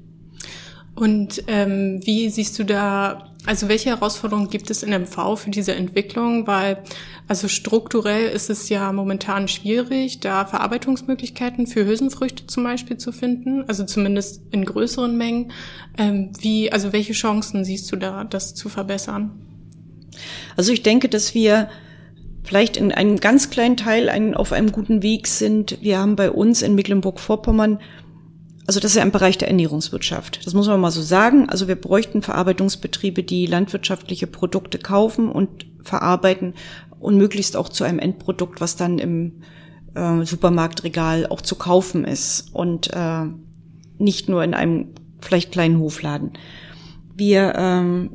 Und 0.94 1.42
ähm, 1.48 2.00
wie 2.04 2.28
siehst 2.28 2.58
du 2.58 2.64
da, 2.64 3.32
also 3.46 3.68
welche 3.68 3.90
Herausforderungen 3.90 4.48
gibt 4.48 4.70
es 4.70 4.82
in 4.84 4.90
MV 4.90 5.36
für 5.36 5.50
diese 5.50 5.74
Entwicklung? 5.74 6.46
Weil 6.46 6.82
also 7.26 7.48
strukturell 7.48 8.28
ist 8.28 8.48
es 8.48 8.68
ja 8.68 8.92
momentan 8.92 9.48
schwierig, 9.48 10.20
da 10.20 10.44
Verarbeitungsmöglichkeiten 10.44 11.66
für 11.66 11.84
Hülsenfrüchte 11.84 12.46
zum 12.46 12.64
Beispiel 12.64 12.96
zu 12.96 13.10
finden, 13.10 13.64
also 13.66 13.84
zumindest 13.84 14.42
in 14.52 14.64
größeren 14.64 15.16
Mengen. 15.16 15.50
Ähm, 15.98 16.30
wie, 16.40 16.70
also 16.70 16.92
welche 16.92 17.12
Chancen 17.12 17.64
siehst 17.64 17.90
du 17.90 17.96
da, 17.96 18.24
das 18.24 18.54
zu 18.54 18.68
verbessern? 18.68 19.32
Also 20.56 20.72
ich 20.72 20.82
denke, 20.84 21.08
dass 21.08 21.34
wir 21.34 21.68
vielleicht 22.44 22.76
in 22.76 22.92
einem 22.92 23.18
ganz 23.18 23.50
kleinen 23.50 23.76
Teil 23.76 24.08
einen, 24.08 24.34
auf 24.34 24.52
einem 24.52 24.70
guten 24.70 25.02
Weg 25.02 25.26
sind. 25.26 25.78
Wir 25.80 25.98
haben 25.98 26.14
bei 26.14 26.30
uns 26.30 26.62
in 26.62 26.74
Mecklenburg-Vorpommern 26.74 27.80
also 28.66 28.80
das 28.80 28.92
ist 28.92 28.96
ja 28.96 29.02
ein 29.02 29.12
Bereich 29.12 29.36
der 29.36 29.48
Ernährungswirtschaft. 29.48 30.46
Das 30.46 30.54
muss 30.54 30.66
man 30.66 30.80
mal 30.80 30.90
so 30.90 31.02
sagen. 31.02 31.48
Also 31.50 31.68
wir 31.68 31.76
bräuchten 31.76 32.22
Verarbeitungsbetriebe, 32.22 33.22
die 33.22 33.46
landwirtschaftliche 33.46 34.26
Produkte 34.26 34.78
kaufen 34.78 35.30
und 35.30 35.66
verarbeiten 35.82 36.54
und 36.98 37.18
möglichst 37.18 37.56
auch 37.56 37.68
zu 37.68 37.84
einem 37.84 37.98
Endprodukt, 37.98 38.62
was 38.62 38.76
dann 38.76 38.98
im 38.98 39.42
äh, 39.94 40.24
Supermarktregal 40.24 41.26
auch 41.26 41.42
zu 41.42 41.56
kaufen 41.56 42.04
ist 42.04 42.54
und 42.54 42.90
äh, 42.92 43.26
nicht 43.98 44.28
nur 44.28 44.42
in 44.42 44.54
einem 44.54 44.88
vielleicht 45.20 45.52
kleinen 45.52 45.78
Hofladen. 45.78 46.32
Wir 47.14 47.54
ähm, 47.56 48.10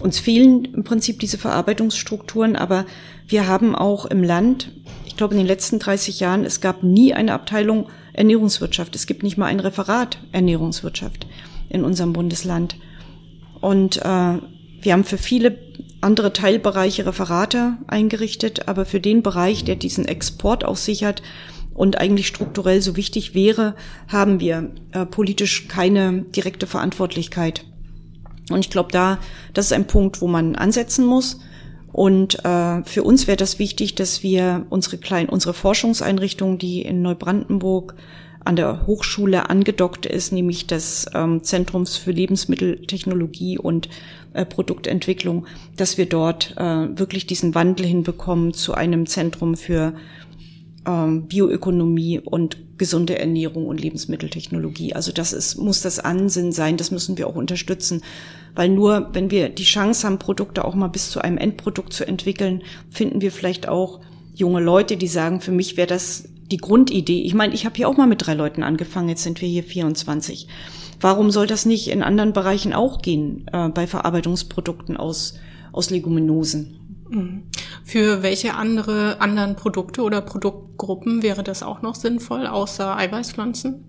uns 0.00 0.18
fehlen 0.18 0.66
im 0.66 0.84
Prinzip 0.84 1.18
diese 1.20 1.38
Verarbeitungsstrukturen, 1.38 2.56
aber 2.56 2.84
wir 3.26 3.48
haben 3.48 3.74
auch 3.74 4.04
im 4.04 4.22
Land, 4.22 4.72
ich 5.06 5.16
glaube 5.16 5.34
in 5.34 5.38
den 5.38 5.46
letzten 5.46 5.78
30 5.78 6.20
Jahren, 6.20 6.44
es 6.44 6.60
gab 6.60 6.82
nie 6.82 7.14
eine 7.14 7.32
Abteilung 7.32 7.88
Ernährungswirtschaft. 8.14 8.96
Es 8.96 9.06
gibt 9.06 9.22
nicht 9.22 9.36
mal 9.36 9.46
ein 9.46 9.60
Referat 9.60 10.18
Ernährungswirtschaft 10.32 11.26
in 11.68 11.84
unserem 11.84 12.12
Bundesland. 12.12 12.76
Und 13.60 13.98
äh, 13.98 14.38
wir 14.80 14.92
haben 14.92 15.04
für 15.04 15.18
viele 15.18 15.58
andere 16.00 16.32
Teilbereiche 16.32 17.06
Referate 17.06 17.78
eingerichtet, 17.86 18.68
aber 18.68 18.84
für 18.84 19.00
den 19.00 19.22
Bereich, 19.22 19.64
der 19.64 19.76
diesen 19.76 20.04
Export 20.04 20.64
auch 20.64 20.76
sichert 20.76 21.22
und 21.72 21.98
eigentlich 21.98 22.28
strukturell 22.28 22.82
so 22.82 22.96
wichtig 22.96 23.34
wäre, 23.34 23.74
haben 24.08 24.38
wir 24.38 24.70
äh, 24.92 25.06
politisch 25.06 25.66
keine 25.68 26.22
direkte 26.22 26.66
Verantwortlichkeit. 26.66 27.64
Und 28.50 28.60
ich 28.60 28.70
glaube, 28.70 28.92
da, 28.92 29.18
das 29.54 29.66
ist 29.66 29.72
ein 29.72 29.86
Punkt, 29.86 30.20
wo 30.20 30.28
man 30.28 30.56
ansetzen 30.56 31.06
muss. 31.06 31.40
Und 31.94 32.44
äh, 32.44 32.82
für 32.82 33.04
uns 33.04 33.28
wäre 33.28 33.36
das 33.36 33.60
wichtig, 33.60 33.94
dass 33.94 34.24
wir 34.24 34.66
unsere 34.68 34.98
kleinen, 34.98 35.28
unsere 35.28 35.54
Forschungseinrichtung, 35.54 36.58
die 36.58 36.82
in 36.82 37.02
Neubrandenburg 37.02 37.94
an 38.44 38.56
der 38.56 38.84
Hochschule 38.84 39.48
angedockt 39.48 40.04
ist, 40.04 40.32
nämlich 40.32 40.66
das 40.66 41.06
ähm, 41.14 41.44
Zentrums 41.44 41.96
für 41.96 42.10
Lebensmitteltechnologie 42.10 43.58
und 43.58 43.88
äh, 44.32 44.44
Produktentwicklung, 44.44 45.46
dass 45.76 45.96
wir 45.96 46.06
dort 46.06 46.56
äh, 46.56 46.98
wirklich 46.98 47.28
diesen 47.28 47.54
Wandel 47.54 47.86
hinbekommen 47.86 48.52
zu 48.52 48.74
einem 48.74 49.06
Zentrum 49.06 49.56
für 49.56 49.92
ähm, 50.86 51.26
Bioökonomie 51.26 52.20
und 52.20 52.56
gesunde 52.78 53.18
Ernährung 53.18 53.66
und 53.66 53.80
Lebensmitteltechnologie. 53.80 54.94
Also 54.94 55.12
das 55.12 55.32
ist, 55.32 55.56
muss 55.56 55.80
das 55.80 55.98
Ansinnen 55.98 56.52
sein, 56.52 56.76
das 56.76 56.90
müssen 56.90 57.18
wir 57.18 57.28
auch 57.28 57.36
unterstützen. 57.36 58.02
Weil 58.54 58.68
nur, 58.68 59.10
wenn 59.12 59.30
wir 59.30 59.48
die 59.48 59.64
Chance 59.64 60.06
haben, 60.06 60.18
Produkte 60.18 60.64
auch 60.64 60.74
mal 60.74 60.88
bis 60.88 61.10
zu 61.10 61.20
einem 61.20 61.38
Endprodukt 61.38 61.92
zu 61.92 62.06
entwickeln, 62.06 62.62
finden 62.90 63.20
wir 63.20 63.32
vielleicht 63.32 63.68
auch 63.68 64.00
junge 64.34 64.60
Leute, 64.60 64.96
die 64.96 65.08
sagen, 65.08 65.40
für 65.40 65.52
mich 65.52 65.76
wäre 65.76 65.86
das 65.86 66.28
die 66.50 66.56
Grundidee. 66.58 67.22
Ich 67.22 67.34
meine, 67.34 67.54
ich 67.54 67.64
habe 67.64 67.76
hier 67.76 67.88
auch 67.88 67.96
mal 67.96 68.06
mit 68.06 68.26
drei 68.26 68.34
Leuten 68.34 68.62
angefangen, 68.62 69.08
jetzt 69.08 69.22
sind 69.22 69.40
wir 69.40 69.48
hier 69.48 69.64
24. 69.64 70.46
Warum 71.00 71.30
soll 71.30 71.46
das 71.46 71.66
nicht 71.66 71.88
in 71.88 72.02
anderen 72.02 72.32
Bereichen 72.32 72.72
auch 72.72 73.02
gehen, 73.02 73.46
äh, 73.52 73.68
bei 73.68 73.86
Verarbeitungsprodukten 73.86 74.96
aus, 74.96 75.34
aus 75.72 75.90
Leguminosen? 75.90 76.78
Mhm. 77.08 77.42
Für 77.84 78.22
welche 78.22 78.54
andere, 78.54 79.20
anderen 79.20 79.56
Produkte 79.56 80.02
oder 80.02 80.22
Produktgruppen 80.22 81.22
wäre 81.22 81.42
das 81.42 81.62
auch 81.62 81.82
noch 81.82 81.94
sinnvoll, 81.94 82.46
außer 82.46 82.96
Eiweißpflanzen? 82.96 83.84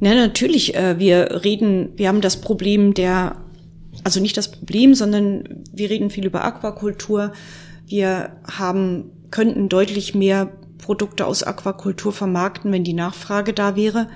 Ja, 0.00 0.14
natürlich. 0.14 0.74
Äh, 0.74 0.98
wir 0.98 1.42
reden, 1.44 1.90
wir 1.96 2.08
haben 2.08 2.20
das 2.20 2.40
Problem 2.40 2.94
der, 2.94 3.36
also 4.04 4.20
nicht 4.20 4.36
das 4.36 4.50
Problem, 4.50 4.94
sondern 4.94 5.64
wir 5.72 5.90
reden 5.90 6.10
viel 6.10 6.26
über 6.26 6.44
Aquakultur. 6.44 7.32
Wir 7.86 8.32
haben, 8.46 9.10
könnten 9.30 9.70
deutlich 9.70 10.14
mehr 10.14 10.52
Produkte 10.76 11.26
aus 11.26 11.42
Aquakultur 11.42 12.12
vermarkten, 12.12 12.70
wenn 12.70 12.84
die 12.84 12.92
Nachfrage 12.92 13.54
da 13.54 13.76
wäre. 13.76 14.08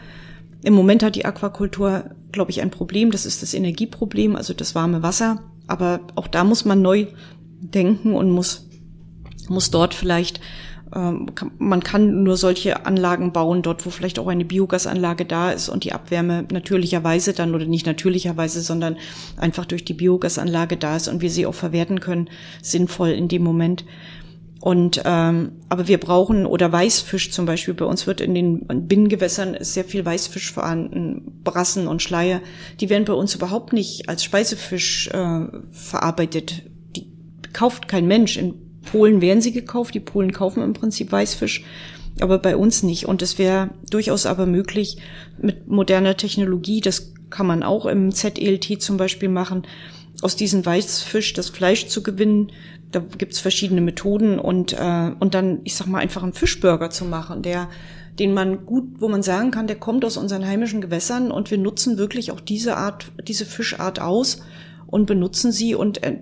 Im 0.63 0.75
Moment 0.75 1.03
hat 1.03 1.17
die 1.17 1.25
Aquakultur, 1.25 2.11
glaube 2.31 2.51
ich, 2.51 2.61
ein 2.61 2.71
Problem. 2.71 3.11
Das 3.11 3.27
ist 3.27 3.43
das 3.43 3.55
Energieproblem, 3.55 4.37
also 4.37 4.55
das 4.55 4.75
warme 4.75 5.03
Wasser. 5.03 5.43
Aber 5.67 6.01
auch 6.15 6.29
da 6.29 6.45
muss 6.45 6.65
man 6.65 6.83
neu 6.83 7.07
denken 7.63 8.15
und 8.15 8.31
muss, 8.31 8.69
muss 9.49 9.71
dort 9.71 9.95
vielleicht, 9.95 10.41
ähm, 10.95 11.31
man 11.59 11.83
kann 11.83 12.23
nur 12.23 12.37
solche 12.37 12.85
Anlagen 12.85 13.33
bauen, 13.33 13.63
dort 13.63 13.87
wo 13.87 13.91
vielleicht 13.91 14.19
auch 14.19 14.27
eine 14.27 14.45
Biogasanlage 14.45 15.25
da 15.25 15.51
ist 15.51 15.69
und 15.69 15.85
die 15.85 15.93
Abwärme 15.93 16.47
natürlicherweise 16.51 17.33
dann 17.33 17.55
oder 17.55 17.67
nicht 17.67 17.87
natürlicherweise, 17.87 18.61
sondern 18.61 18.97
einfach 19.37 19.65
durch 19.65 19.85
die 19.85 19.95
Biogasanlage 19.95 20.77
da 20.77 20.97
ist 20.97 21.09
und 21.09 21.23
wir 21.23 21.31
sie 21.31 21.47
auch 21.47 21.55
verwerten 21.55 22.01
können, 22.01 22.29
sinnvoll 22.63 23.11
in 23.11 23.29
dem 23.29 23.43
Moment. 23.43 23.85
Und 24.61 25.03
ähm, 25.05 25.53
aber 25.71 25.89
wir 25.89 25.99
brauchen 25.99 26.47
oder 26.47 26.71
Weißfisch 26.71 27.33
zum 27.33 27.47
Beispiel. 27.47 27.75
Bei 27.75 27.85
uns 27.85 28.07
wird 28.07 28.21
in 28.21 28.33
den 28.33 28.65
Binnengewässern 28.87 29.57
sehr 29.59 29.85
viel 29.85 30.05
Weißfisch 30.05 30.53
vorhanden, 30.53 31.41
Brassen 31.43 31.89
und 31.89 32.01
Schleier. 32.01 32.41
Die 32.79 32.89
werden 32.89 33.05
bei 33.05 33.13
uns 33.13 33.35
überhaupt 33.35 33.73
nicht 33.73 34.09
als 34.09 34.23
Speisefisch 34.23 35.09
äh, 35.09 35.47
verarbeitet 35.73 36.63
kauft 37.53 37.89
kein 37.89 38.07
Mensch. 38.07 38.37
In 38.37 38.55
Polen 38.83 39.21
werden 39.21 39.41
sie 39.41 39.53
gekauft, 39.53 39.95
die 39.95 40.01
Polen 40.01 40.33
kaufen 40.33 40.63
im 40.63 40.73
Prinzip 40.73 41.13
Weißfisch, 41.13 41.65
aber 42.21 42.39
bei 42.39 42.57
uns 42.57 42.83
nicht. 42.83 43.07
Und 43.07 43.23
es 43.23 43.39
wäre 43.39 43.71
durchaus 43.91 44.27
aber 44.27 44.47
möglich 44.47 44.99
mit 45.41 45.69
moderner 45.69 46.17
Technologie, 46.17 46.81
das 46.81 47.13
kann 47.31 47.47
man 47.47 47.63
auch 47.63 47.87
im 47.87 48.13
ZELT 48.13 48.83
zum 48.83 48.97
Beispiel 48.97 49.29
machen, 49.29 49.63
aus 50.21 50.37
diesem 50.37 50.65
Weißfisch 50.65 51.33
das 51.33 51.49
Fleisch 51.49 51.87
zu 51.87 52.03
gewinnen. 52.03 52.53
Da 52.91 53.03
gibt's 53.17 53.41
verschiedene 53.41 53.81
Methoden 53.81 54.39
und, 54.39 54.75
äh, 54.75 55.11
und 55.19 55.35
dann, 55.35 55.61
ich 55.65 55.75
sag 55.75 55.87
mal, 55.87 56.01
einfach 56.01 56.23
einen 56.23 56.35
Fischburger 56.35 56.91
zu 56.91 57.05
machen, 57.07 57.43
der 57.43 57.69
den 58.19 58.35
man 58.35 58.67
gut, 58.67 58.85
wo 58.99 59.09
man 59.09 59.23
sagen 59.23 59.51
kann, 59.51 59.67
der 59.67 59.77
kommt 59.77 60.05
aus 60.05 60.17
unseren 60.17 60.47
heimischen 60.47 60.81
Gewässern 60.81 61.31
und 61.31 61.51
wir 61.51 61.59
nutzen 61.59 61.97
wirklich 61.97 62.31
auch 62.31 62.41
diese 62.41 62.77
Art, 62.77 63.11
diese 63.27 63.47
Fischart 63.47 64.01
aus 64.01 64.43
und 64.87 65.07
benutzen 65.07 65.53
sie 65.53 65.75
und 65.75 66.03
äh, 66.03 66.19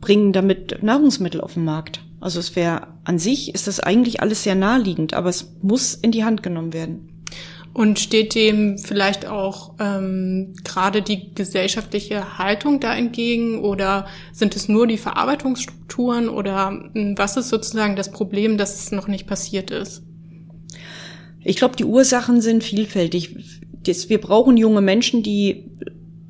bringen 0.00 0.32
damit 0.32 0.82
Nahrungsmittel 0.82 1.40
auf 1.40 1.54
den 1.54 1.64
Markt. 1.64 2.00
Also 2.20 2.38
es 2.38 2.54
wäre 2.54 2.88
an 3.04 3.18
sich 3.18 3.54
ist 3.54 3.66
das 3.66 3.80
eigentlich 3.80 4.20
alles 4.20 4.42
sehr 4.42 4.54
naheliegend, 4.54 5.14
aber 5.14 5.30
es 5.30 5.56
muss 5.62 5.94
in 5.94 6.12
die 6.12 6.24
Hand 6.24 6.42
genommen 6.42 6.72
werden. 6.72 7.24
Und 7.72 8.00
steht 8.00 8.34
dem 8.34 8.78
vielleicht 8.78 9.26
auch 9.26 9.74
ähm, 9.78 10.54
gerade 10.64 11.02
die 11.02 11.32
gesellschaftliche 11.34 12.36
Haltung 12.36 12.80
da 12.80 12.94
entgegen 12.94 13.60
oder 13.60 14.06
sind 14.32 14.56
es 14.56 14.68
nur 14.68 14.88
die 14.88 14.98
Verarbeitungsstrukturen 14.98 16.28
oder 16.28 16.90
hm, 16.92 17.14
was 17.16 17.36
ist 17.36 17.48
sozusagen 17.48 17.94
das 17.94 18.10
Problem, 18.10 18.58
dass 18.58 18.74
es 18.74 18.90
noch 18.90 19.06
nicht 19.06 19.28
passiert 19.28 19.70
ist? 19.70 20.02
Ich 21.42 21.56
glaube, 21.56 21.76
die 21.76 21.84
Ursachen 21.84 22.40
sind 22.40 22.64
vielfältig. 22.64 23.36
Wir 23.84 24.20
brauchen 24.20 24.56
junge 24.56 24.80
Menschen, 24.80 25.22
die 25.22 25.70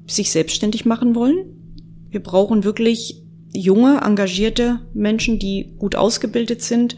sich 0.07 0.31
selbstständig 0.31 0.85
machen 0.85 1.15
wollen. 1.15 2.07
Wir 2.11 2.23
brauchen 2.23 2.65
wirklich 2.65 3.20
junge, 3.53 4.01
engagierte 4.03 4.81
Menschen, 4.95 5.39
die 5.39 5.75
gut 5.79 5.97
ausgebildet 5.97 6.63
sind, 6.63 6.97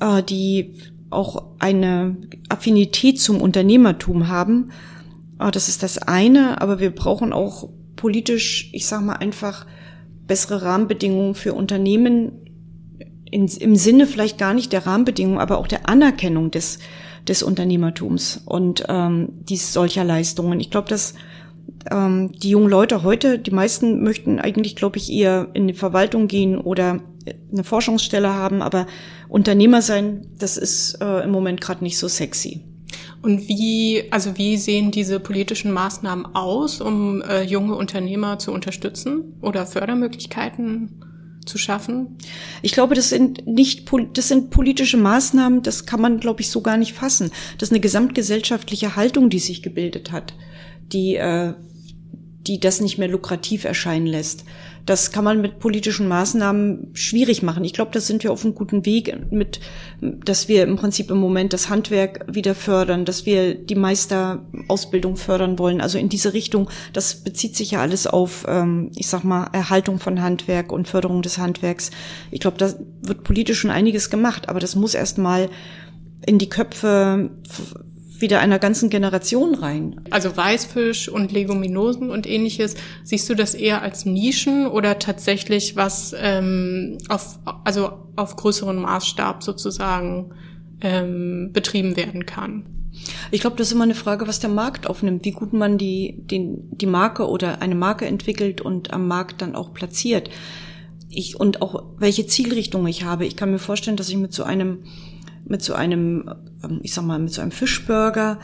äh, 0.00 0.22
die 0.22 0.74
auch 1.10 1.44
eine 1.58 2.16
Affinität 2.48 3.20
zum 3.20 3.40
Unternehmertum 3.40 4.28
haben. 4.28 4.70
Äh, 5.38 5.50
das 5.50 5.68
ist 5.68 5.82
das 5.82 5.98
eine, 5.98 6.60
aber 6.60 6.80
wir 6.80 6.90
brauchen 6.90 7.32
auch 7.32 7.68
politisch, 7.96 8.70
ich 8.72 8.86
sag 8.86 9.02
mal 9.02 9.14
einfach, 9.14 9.66
bessere 10.26 10.62
Rahmenbedingungen 10.62 11.34
für 11.34 11.54
Unternehmen 11.54 12.32
in, 13.30 13.48
im 13.48 13.76
Sinne 13.76 14.06
vielleicht 14.06 14.38
gar 14.38 14.54
nicht 14.54 14.72
der 14.72 14.86
Rahmenbedingungen, 14.86 15.40
aber 15.40 15.58
auch 15.58 15.66
der 15.66 15.88
Anerkennung 15.88 16.50
des, 16.50 16.78
des 17.26 17.42
Unternehmertums 17.42 18.40
und 18.44 18.84
ähm, 18.88 19.30
dies 19.40 19.72
solcher 19.72 20.04
Leistungen. 20.04 20.60
Ich 20.60 20.70
glaube, 20.70 20.88
dass 20.88 21.14
ähm, 21.90 22.32
die 22.32 22.50
jungen 22.50 22.68
Leute 22.68 23.02
heute, 23.02 23.38
die 23.38 23.50
meisten 23.50 24.02
möchten 24.02 24.38
eigentlich, 24.38 24.76
glaube 24.76 24.98
ich, 24.98 25.12
eher 25.12 25.48
in 25.54 25.68
die 25.68 25.74
Verwaltung 25.74 26.28
gehen 26.28 26.58
oder 26.58 27.00
eine 27.52 27.64
Forschungsstelle 27.64 28.34
haben, 28.34 28.62
aber 28.62 28.86
Unternehmer 29.28 29.82
sein, 29.82 30.26
das 30.38 30.56
ist 30.56 31.00
äh, 31.00 31.24
im 31.24 31.30
Moment 31.30 31.60
gerade 31.60 31.82
nicht 31.82 31.98
so 31.98 32.08
sexy. 32.08 32.62
Und 33.22 33.48
wie, 33.48 34.04
also 34.10 34.36
wie 34.36 34.58
sehen 34.58 34.90
diese 34.90 35.18
politischen 35.18 35.72
Maßnahmen 35.72 36.34
aus, 36.34 36.82
um 36.82 37.22
äh, 37.22 37.42
junge 37.42 37.74
Unternehmer 37.74 38.38
zu 38.38 38.52
unterstützen 38.52 39.34
oder 39.40 39.64
Fördermöglichkeiten 39.64 41.00
zu 41.46 41.56
schaffen? 41.56 42.18
Ich 42.60 42.72
glaube, 42.72 42.94
das 42.94 43.08
sind 43.08 43.46
nicht, 43.46 43.90
das 44.12 44.28
sind 44.28 44.50
politische 44.50 44.98
Maßnahmen, 44.98 45.62
das 45.62 45.86
kann 45.86 46.02
man, 46.02 46.20
glaube 46.20 46.42
ich, 46.42 46.50
so 46.50 46.60
gar 46.60 46.76
nicht 46.76 46.92
fassen. 46.92 47.30
Das 47.56 47.68
ist 47.68 47.72
eine 47.72 47.80
gesamtgesellschaftliche 47.80 48.94
Haltung, 48.94 49.30
die 49.30 49.38
sich 49.38 49.62
gebildet 49.62 50.12
hat. 50.12 50.34
Die, 50.92 51.16
äh, 51.16 51.54
die 52.46 52.60
das 52.60 52.80
nicht 52.80 52.98
mehr 52.98 53.08
lukrativ 53.08 53.64
erscheinen 53.64 54.06
lässt. 54.06 54.44
Das 54.86 55.12
kann 55.12 55.24
man 55.24 55.40
mit 55.40 55.60
politischen 55.60 56.08
Maßnahmen 56.08 56.90
schwierig 56.92 57.42
machen. 57.42 57.64
Ich 57.64 57.72
glaube, 57.72 57.90
da 57.92 58.00
sind 58.00 58.22
wir 58.22 58.30
auf 58.32 58.44
einem 58.44 58.54
guten 58.54 58.84
Weg 58.84 59.32
mit, 59.32 59.60
dass 60.02 60.46
wir 60.48 60.62
im 60.64 60.76
Prinzip 60.76 61.10
im 61.10 61.16
Moment 61.16 61.54
das 61.54 61.70
Handwerk 61.70 62.26
wieder 62.28 62.54
fördern, 62.54 63.06
dass 63.06 63.24
wir 63.24 63.54
die 63.54 63.76
Meisterausbildung 63.76 65.16
fördern 65.16 65.58
wollen. 65.58 65.80
Also 65.80 65.96
in 65.96 66.10
diese 66.10 66.34
Richtung, 66.34 66.68
das 66.92 67.14
bezieht 67.14 67.56
sich 67.56 67.70
ja 67.70 67.80
alles 67.80 68.06
auf, 68.06 68.44
ähm, 68.46 68.90
ich 68.94 69.06
sag 69.06 69.24
mal, 69.24 69.48
Erhaltung 69.52 69.98
von 69.98 70.20
Handwerk 70.20 70.70
und 70.70 70.86
Förderung 70.86 71.22
des 71.22 71.38
Handwerks. 71.38 71.90
Ich 72.30 72.40
glaube, 72.40 72.58
da 72.58 72.74
wird 73.00 73.24
politisch 73.24 73.60
schon 73.60 73.70
einiges 73.70 74.10
gemacht, 74.10 74.50
aber 74.50 74.60
das 74.60 74.76
muss 74.76 74.92
erst 74.92 75.16
mal 75.16 75.48
in 76.26 76.38
die 76.38 76.50
Köpfe 76.50 77.30
wieder 78.20 78.40
einer 78.40 78.58
ganzen 78.58 78.90
Generation 78.90 79.54
rein. 79.54 80.00
Also 80.10 80.36
Weißfisch 80.36 81.08
und 81.08 81.32
Leguminosen 81.32 82.10
und 82.10 82.26
ähnliches, 82.26 82.76
siehst 83.02 83.28
du 83.28 83.34
das 83.34 83.54
eher 83.54 83.82
als 83.82 84.04
Nischen 84.04 84.66
oder 84.66 84.98
tatsächlich 84.98 85.76
was 85.76 86.14
ähm, 86.18 86.98
auf, 87.08 87.38
also 87.64 87.92
auf 88.16 88.36
größeren 88.36 88.76
Maßstab 88.76 89.42
sozusagen 89.42 90.32
ähm, 90.80 91.50
betrieben 91.52 91.96
werden 91.96 92.26
kann? 92.26 92.66
Ich 93.30 93.40
glaube, 93.40 93.56
das 93.56 93.68
ist 93.68 93.72
immer 93.72 93.84
eine 93.84 93.94
Frage, 93.94 94.28
was 94.28 94.38
der 94.38 94.50
Markt 94.50 94.86
aufnimmt, 94.86 95.24
wie 95.24 95.32
gut 95.32 95.52
man 95.52 95.78
die, 95.78 96.16
den, 96.18 96.68
die 96.70 96.86
Marke 96.86 97.28
oder 97.28 97.60
eine 97.60 97.74
Marke 97.74 98.06
entwickelt 98.06 98.60
und 98.60 98.92
am 98.92 99.08
Markt 99.08 99.42
dann 99.42 99.56
auch 99.56 99.74
platziert. 99.74 100.30
Ich, 101.10 101.38
und 101.38 101.62
auch 101.62 101.82
welche 101.98 102.26
Zielrichtung 102.26 102.86
ich 102.86 103.04
habe. 103.04 103.26
Ich 103.26 103.36
kann 103.36 103.50
mir 103.50 103.58
vorstellen, 103.58 103.96
dass 103.96 104.08
ich 104.08 104.16
mit 104.16 104.32
so 104.32 104.44
einem 104.44 104.84
mit 105.46 105.62
so 105.62 105.74
einem, 105.74 106.30
ähm, 106.62 106.80
ich 106.82 106.94
sag 106.94 107.04
mal, 107.04 107.18
mit 107.18 107.32
so 107.32 107.42
einem 107.42 107.50
Fischburger 107.50 108.38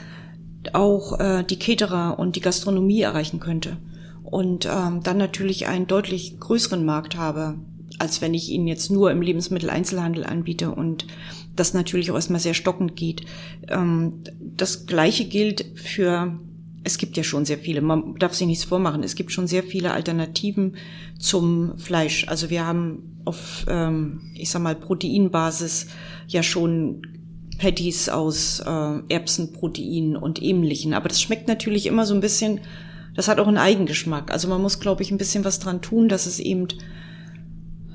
auch 0.72 1.18
äh, 1.18 1.44
die 1.44 1.58
Caterer 1.58 2.18
und 2.18 2.36
die 2.36 2.40
Gastronomie 2.40 3.00
erreichen 3.00 3.40
könnte. 3.40 3.78
Und 4.22 4.66
ähm, 4.66 5.02
dann 5.02 5.16
natürlich 5.16 5.66
einen 5.66 5.86
deutlich 5.86 6.38
größeren 6.38 6.84
Markt 6.84 7.16
habe, 7.16 7.56
als 7.98 8.20
wenn 8.20 8.34
ich 8.34 8.50
ihn 8.50 8.66
jetzt 8.66 8.90
nur 8.90 9.10
im 9.10 9.22
Lebensmitteleinzelhandel 9.22 10.24
anbiete 10.24 10.70
und 10.70 11.06
das 11.56 11.74
natürlich 11.74 12.10
auch 12.10 12.14
erstmal 12.14 12.40
sehr 12.40 12.54
stockend 12.54 12.96
geht. 12.96 13.22
Ähm, 13.68 14.22
das 14.38 14.86
gleiche 14.86 15.24
gilt 15.24 15.64
für 15.74 16.38
es 16.82 16.98
gibt 16.98 17.16
ja 17.16 17.22
schon 17.22 17.44
sehr 17.44 17.58
viele, 17.58 17.82
man 17.82 18.14
darf 18.16 18.34
sich 18.34 18.46
nichts 18.46 18.64
vormachen, 18.64 19.02
es 19.02 19.14
gibt 19.14 19.32
schon 19.32 19.46
sehr 19.46 19.62
viele 19.62 19.92
Alternativen 19.92 20.76
zum 21.18 21.76
Fleisch. 21.76 22.26
Also 22.28 22.48
wir 22.48 22.66
haben 22.66 23.20
auf, 23.24 23.66
ähm, 23.68 24.22
ich 24.34 24.50
sag 24.50 24.62
mal, 24.62 24.74
Proteinbasis 24.74 25.88
ja 26.26 26.42
schon 26.42 27.02
Patties 27.58 28.08
aus 28.08 28.60
äh, 28.60 28.98
Erbsenprotein 29.08 30.16
und 30.16 30.42
ähnlichen. 30.42 30.94
Aber 30.94 31.08
das 31.08 31.20
schmeckt 31.20 31.48
natürlich 31.48 31.86
immer 31.86 32.06
so 32.06 32.14
ein 32.14 32.20
bisschen, 32.20 32.60
das 33.14 33.28
hat 33.28 33.38
auch 33.38 33.48
einen 33.48 33.58
Eigengeschmack. 33.58 34.32
Also 34.32 34.48
man 34.48 34.62
muss, 34.62 34.80
glaube 34.80 35.02
ich, 35.02 35.10
ein 35.10 35.18
bisschen 35.18 35.44
was 35.44 35.58
dran 35.58 35.82
tun, 35.82 36.08
dass 36.08 36.24
es 36.24 36.40
eben 36.40 36.68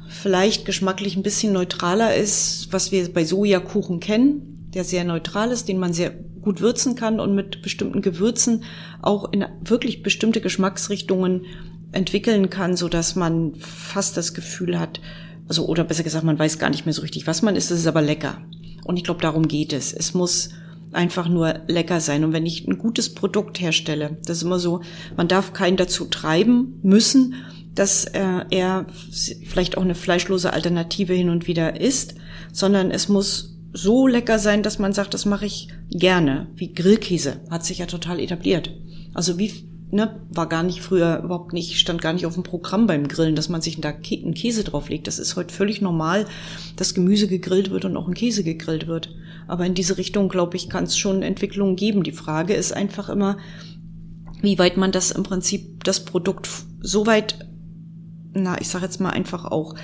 vielleicht 0.07 0.65
geschmacklich 0.65 1.15
ein 1.15 1.23
bisschen 1.23 1.53
neutraler 1.53 2.15
ist, 2.15 2.67
was 2.71 2.91
wir 2.91 3.11
bei 3.11 3.25
Sojakuchen 3.25 3.99
kennen, 3.99 4.69
der 4.73 4.83
sehr 4.83 5.03
neutral 5.03 5.51
ist, 5.51 5.67
den 5.67 5.79
man 5.79 5.93
sehr 5.93 6.13
gut 6.45 6.61
würzen 6.61 6.95
kann 6.95 7.19
und 7.19 7.35
mit 7.35 7.61
bestimmten 7.61 8.01
Gewürzen 8.01 8.63
auch 9.01 9.31
in 9.33 9.45
wirklich 9.61 10.03
bestimmte 10.03 10.39
Geschmacksrichtungen 10.39 11.45
entwickeln 11.91 12.49
kann, 12.49 12.77
so 12.77 12.87
dass 12.87 13.15
man 13.15 13.55
fast 13.55 14.15
das 14.15 14.33
Gefühl 14.33 14.79
hat, 14.79 15.01
also 15.49 15.65
oder 15.65 15.83
besser 15.83 16.03
gesagt, 16.03 16.23
man 16.23 16.39
weiß 16.39 16.59
gar 16.59 16.69
nicht 16.69 16.85
mehr 16.85 16.93
so 16.93 17.01
richtig, 17.01 17.27
was 17.27 17.41
man 17.41 17.55
ist, 17.55 17.71
es 17.71 17.79
ist 17.79 17.87
aber 17.87 18.01
lecker. 18.01 18.41
Und 18.85 18.97
ich 18.97 19.03
glaube, 19.03 19.21
darum 19.21 19.47
geht 19.47 19.73
es. 19.73 19.91
Es 19.91 20.13
muss 20.13 20.49
einfach 20.91 21.27
nur 21.27 21.61
lecker 21.67 21.99
sein. 21.99 22.23
Und 22.23 22.33
wenn 22.33 22.45
ich 22.45 22.67
ein 22.67 22.77
gutes 22.77 23.13
Produkt 23.13 23.59
herstelle, 23.59 24.17
das 24.25 24.37
ist 24.37 24.43
immer 24.43 24.59
so, 24.59 24.81
man 25.17 25.27
darf 25.27 25.53
keinen 25.53 25.77
dazu 25.77 26.05
treiben 26.05 26.79
müssen, 26.83 27.35
dass 27.73 28.05
äh, 28.05 28.45
er 28.51 28.85
vielleicht 29.43 29.77
auch 29.77 29.81
eine 29.83 29.95
fleischlose 29.95 30.53
Alternative 30.53 31.13
hin 31.13 31.29
und 31.29 31.47
wieder 31.47 31.81
isst, 31.81 32.15
sondern 32.53 32.91
es 32.91 33.09
muss 33.09 33.54
so 33.75 34.07
lecker 34.07 34.39
sein, 34.39 34.63
dass 34.63 34.79
man 34.79 34.93
sagt, 34.93 35.13
das 35.13 35.25
mache 35.25 35.45
ich 35.45 35.67
gerne. 35.89 36.47
Wie 36.55 36.73
Grillkäse 36.73 37.41
hat 37.49 37.65
sich 37.65 37.79
ja 37.79 37.85
total 37.85 38.19
etabliert. 38.19 38.71
Also 39.13 39.37
wie 39.37 39.51
ne, 39.91 40.19
war 40.29 40.47
gar 40.47 40.63
nicht 40.63 40.81
früher 40.81 41.21
überhaupt 41.23 41.51
nicht, 41.53 41.77
stand 41.77 42.01
gar 42.01 42.13
nicht 42.13 42.25
auf 42.25 42.35
dem 42.35 42.43
Programm 42.43 42.87
beim 42.87 43.07
Grillen, 43.07 43.35
dass 43.35 43.49
man 43.49 43.61
sich 43.61 43.79
da 43.81 43.89
einen 43.89 44.33
Käse 44.33 44.63
drauflegt. 44.63 45.07
Das 45.07 45.19
ist 45.19 45.35
heute 45.35 45.53
völlig 45.53 45.81
normal, 45.81 46.25
dass 46.77 46.93
Gemüse 46.93 47.27
gegrillt 47.27 47.69
wird 47.69 47.85
und 47.85 47.97
auch 47.97 48.07
ein 48.07 48.13
Käse 48.13 48.43
gegrillt 48.43 48.87
wird. 48.87 49.13
Aber 49.47 49.65
in 49.65 49.73
diese 49.73 49.97
Richtung, 49.97 50.29
glaube 50.29 50.55
ich, 50.55 50.69
kann 50.69 50.85
es 50.85 50.97
schon 50.97 51.21
Entwicklungen 51.21 51.75
geben. 51.75 52.03
Die 52.03 52.13
Frage 52.13 52.53
ist 52.53 52.73
einfach 52.73 53.09
immer, 53.09 53.37
wie 54.41 54.57
weit 54.57 54.77
man 54.77 54.91
das 54.91 55.11
im 55.11 55.23
Prinzip, 55.23 55.83
das 55.83 56.05
Produkt 56.05 56.47
so 56.79 57.05
weit, 57.05 57.45
na, 58.33 58.59
ich 58.59 58.69
sage 58.69 58.85
jetzt 58.85 59.01
mal 59.01 59.09
einfach 59.09 59.45
auch 59.45 59.75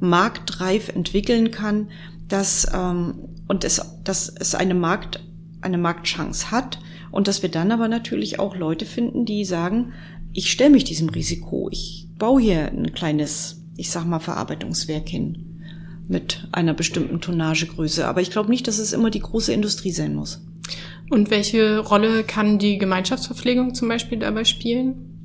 marktreif 0.00 0.88
entwickeln 0.88 1.50
kann, 1.50 1.88
dass 2.28 2.66
ähm, 2.72 3.14
und 3.48 3.64
es, 3.64 3.80
dass 4.04 4.28
es 4.28 4.54
eine 4.54 4.74
Markt 4.74 5.20
eine 5.60 5.78
Marktchance 5.78 6.50
hat 6.50 6.78
und 7.10 7.28
dass 7.28 7.42
wir 7.42 7.48
dann 7.50 7.72
aber 7.72 7.88
natürlich 7.88 8.38
auch 8.38 8.56
Leute 8.56 8.86
finden, 8.86 9.24
die 9.24 9.44
sagen, 9.44 9.92
ich 10.32 10.50
stelle 10.50 10.70
mich 10.70 10.84
diesem 10.84 11.08
Risiko, 11.08 11.68
ich 11.72 12.08
baue 12.18 12.40
hier 12.40 12.66
ein 12.68 12.92
kleines, 12.92 13.62
ich 13.76 13.90
sag 13.90 14.04
mal 14.04 14.20
Verarbeitungswerk 14.20 15.08
hin 15.08 15.62
mit 16.08 16.46
einer 16.52 16.74
bestimmten 16.74 17.20
Tonnagegröße, 17.20 18.06
aber 18.06 18.20
ich 18.20 18.30
glaube 18.30 18.50
nicht, 18.50 18.68
dass 18.68 18.78
es 18.78 18.92
immer 18.92 19.10
die 19.10 19.20
große 19.20 19.52
Industrie 19.52 19.92
sein 19.92 20.14
muss. 20.14 20.44
Und 21.10 21.30
welche 21.30 21.78
Rolle 21.78 22.24
kann 22.24 22.58
die 22.58 22.78
Gemeinschaftsverpflegung 22.78 23.74
zum 23.74 23.88
Beispiel 23.88 24.18
dabei 24.18 24.44
spielen? 24.44 25.16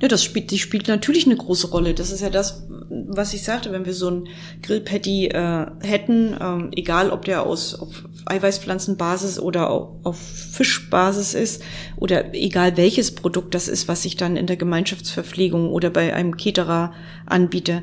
Ja, 0.00 0.08
das 0.08 0.24
spielt, 0.24 0.50
die 0.50 0.58
spielt 0.58 0.88
natürlich 0.88 1.26
eine 1.26 1.36
große 1.36 1.68
Rolle. 1.68 1.92
Das 1.94 2.10
ist 2.10 2.20
ja 2.20 2.30
das, 2.30 2.66
was 2.90 3.32
ich 3.34 3.44
sagte, 3.44 3.70
wenn 3.72 3.86
wir 3.86 3.94
so 3.94 4.10
ein 4.10 4.28
Grillpatty 4.62 5.28
äh, 5.28 5.66
hätten, 5.80 6.36
ähm, 6.40 6.70
egal 6.72 7.10
ob 7.10 7.24
der 7.24 7.46
aus 7.46 7.78
auf 7.78 8.04
Eiweißpflanzenbasis 8.26 9.38
oder 9.38 9.70
auf, 9.70 10.18
Fischbasis 10.18 11.34
ist 11.34 11.62
oder 11.96 12.34
egal 12.34 12.76
welches 12.76 13.14
Produkt 13.14 13.54
das 13.54 13.68
ist, 13.68 13.86
was 13.86 14.04
ich 14.04 14.16
dann 14.16 14.36
in 14.36 14.46
der 14.46 14.56
Gemeinschaftsverpflegung 14.56 15.70
oder 15.70 15.90
bei 15.90 16.14
einem 16.14 16.36
Caterer 16.36 16.92
anbiete, 17.26 17.82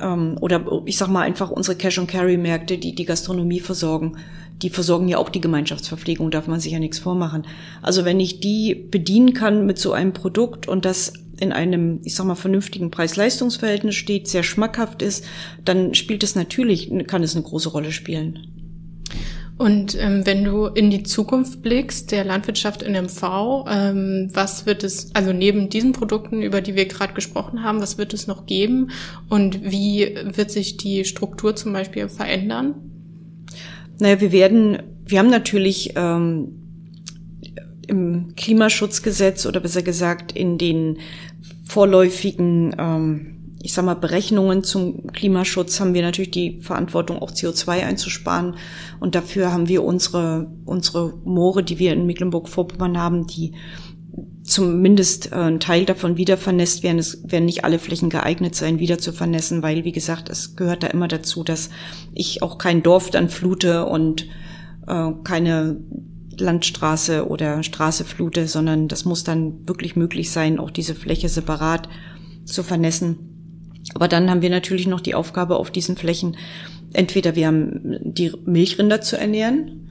ähm, 0.00 0.36
oder 0.40 0.82
ich 0.84 0.98
sag 0.98 1.08
mal 1.08 1.22
einfach 1.22 1.50
unsere 1.50 1.76
Cash-and-Carry-Märkte, 1.76 2.78
die 2.78 2.94
die 2.94 3.04
Gastronomie 3.04 3.60
versorgen, 3.60 4.18
die 4.62 4.70
versorgen 4.70 5.08
ja 5.08 5.18
auch 5.18 5.30
die 5.30 5.40
Gemeinschaftsverpflegung, 5.40 6.30
darf 6.30 6.46
man 6.46 6.60
sich 6.60 6.72
ja 6.72 6.78
nichts 6.78 6.98
vormachen. 6.98 7.46
Also 7.82 8.04
wenn 8.04 8.20
ich 8.20 8.40
die 8.40 8.74
bedienen 8.74 9.32
kann 9.32 9.66
mit 9.66 9.78
so 9.78 9.92
einem 9.92 10.12
Produkt 10.12 10.68
und 10.68 10.84
das 10.84 11.14
in 11.38 11.52
einem, 11.52 12.00
ich 12.04 12.14
sag 12.14 12.26
mal, 12.26 12.34
vernünftigen 12.34 12.90
Preis-Leistungs-Verhältnis 12.90 13.94
steht, 13.94 14.28
sehr 14.28 14.42
schmackhaft 14.42 15.02
ist, 15.02 15.24
dann 15.64 15.94
spielt 15.94 16.22
es 16.22 16.34
natürlich, 16.34 16.90
kann 17.06 17.22
es 17.22 17.34
eine 17.34 17.44
große 17.44 17.68
Rolle 17.68 17.92
spielen. 17.92 18.54
Und 19.56 19.96
ähm, 20.00 20.26
wenn 20.26 20.42
du 20.44 20.66
in 20.66 20.90
die 20.90 21.04
Zukunft 21.04 21.62
blickst, 21.62 22.10
der 22.10 22.24
Landwirtschaft 22.24 22.82
in 22.82 22.94
MV, 22.94 23.66
ähm, 23.70 24.28
was 24.32 24.66
wird 24.66 24.82
es, 24.82 25.14
also 25.14 25.32
neben 25.32 25.68
diesen 25.68 25.92
Produkten, 25.92 26.42
über 26.42 26.60
die 26.60 26.74
wir 26.74 26.86
gerade 26.86 27.14
gesprochen 27.14 27.62
haben, 27.62 27.80
was 27.80 27.96
wird 27.96 28.12
es 28.14 28.26
noch 28.26 28.46
geben 28.46 28.90
und 29.28 29.62
wie 29.62 30.18
wird 30.24 30.50
sich 30.50 30.76
die 30.76 31.04
Struktur 31.04 31.54
zum 31.54 31.72
Beispiel 31.72 32.08
verändern? 32.08 32.74
Naja, 34.00 34.20
wir 34.20 34.32
werden, 34.32 34.82
wir 35.04 35.20
haben 35.20 35.30
natürlich 35.30 35.92
ähm, 35.94 36.63
im 37.88 38.34
Klimaschutzgesetz 38.36 39.46
oder 39.46 39.60
besser 39.60 39.82
gesagt 39.82 40.32
in 40.32 40.58
den 40.58 40.98
vorläufigen, 41.64 42.74
ähm, 42.78 43.30
ich 43.64 43.72
sag 43.72 43.86
mal, 43.86 43.94
Berechnungen 43.94 44.62
zum 44.62 45.06
Klimaschutz 45.06 45.80
haben 45.80 45.94
wir 45.94 46.02
natürlich 46.02 46.30
die 46.30 46.60
Verantwortung, 46.60 47.18
auch 47.20 47.30
CO2 47.30 47.82
einzusparen. 47.82 48.56
Und 49.00 49.14
dafür 49.14 49.52
haben 49.52 49.68
wir 49.68 49.82
unsere, 49.84 50.50
unsere 50.66 51.14
Moore, 51.24 51.62
die 51.62 51.78
wir 51.78 51.94
in 51.94 52.04
Mecklenburg-Vorpommern 52.04 52.98
haben, 52.98 53.26
die 53.26 53.54
zumindest 54.42 55.32
äh, 55.32 55.36
ein 55.36 55.60
Teil 55.60 55.86
davon 55.86 56.16
wieder 56.16 56.36
vernässt 56.36 56.82
werden. 56.82 56.98
Es 56.98 57.22
werden 57.24 57.46
nicht 57.46 57.64
alle 57.64 57.78
Flächen 57.78 58.10
geeignet 58.10 58.54
sein, 58.54 58.78
wieder 58.78 58.98
zu 58.98 59.12
vernässen, 59.12 59.62
weil, 59.62 59.84
wie 59.84 59.92
gesagt, 59.92 60.28
es 60.28 60.56
gehört 60.56 60.82
da 60.82 60.88
immer 60.88 61.08
dazu, 61.08 61.42
dass 61.42 61.70
ich 62.14 62.42
auch 62.42 62.58
kein 62.58 62.82
Dorf 62.82 63.10
dann 63.10 63.30
flute 63.30 63.86
und 63.86 64.26
äh, 64.86 65.10
keine 65.24 65.78
Landstraße 66.40 67.28
oder 67.28 67.62
Straße 67.62 68.04
flute, 68.04 68.46
sondern 68.46 68.88
das 68.88 69.04
muss 69.04 69.24
dann 69.24 69.66
wirklich 69.66 69.96
möglich 69.96 70.30
sein, 70.30 70.58
auch 70.58 70.70
diese 70.70 70.94
Fläche 70.94 71.28
separat 71.28 71.88
zu 72.44 72.62
vernässen. 72.62 73.34
Aber 73.94 74.08
dann 74.08 74.30
haben 74.30 74.42
wir 74.42 74.50
natürlich 74.50 74.86
noch 74.86 75.00
die 75.00 75.14
Aufgabe 75.14 75.56
auf 75.56 75.70
diesen 75.70 75.96
Flächen, 75.96 76.36
entweder 76.92 77.34
wir 77.36 77.46
haben 77.46 77.98
die 78.02 78.32
Milchrinder 78.44 79.00
zu 79.00 79.18
ernähren 79.18 79.88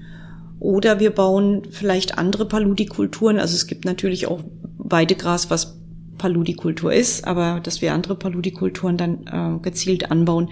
oder 0.60 1.00
wir 1.00 1.12
bauen 1.12 1.64
vielleicht 1.70 2.18
andere 2.18 2.48
Paludikulturen. 2.48 3.40
Also 3.40 3.56
es 3.56 3.68
gibt 3.68 3.86
natürlich 3.86 4.28
auch 4.28 4.40
Weidegras, 4.78 5.50
was 5.50 5.80
Paludikultur 6.18 6.94
ist, 6.94 7.28
aber 7.28 7.60
dass 7.62 7.82
wir 7.82 7.94
andere 7.94 8.16
Paludikulturen 8.16 8.98
dann 8.98 9.28
äh, 9.28 9.60
gezielt 9.62 10.12
anbauen, 10.12 10.50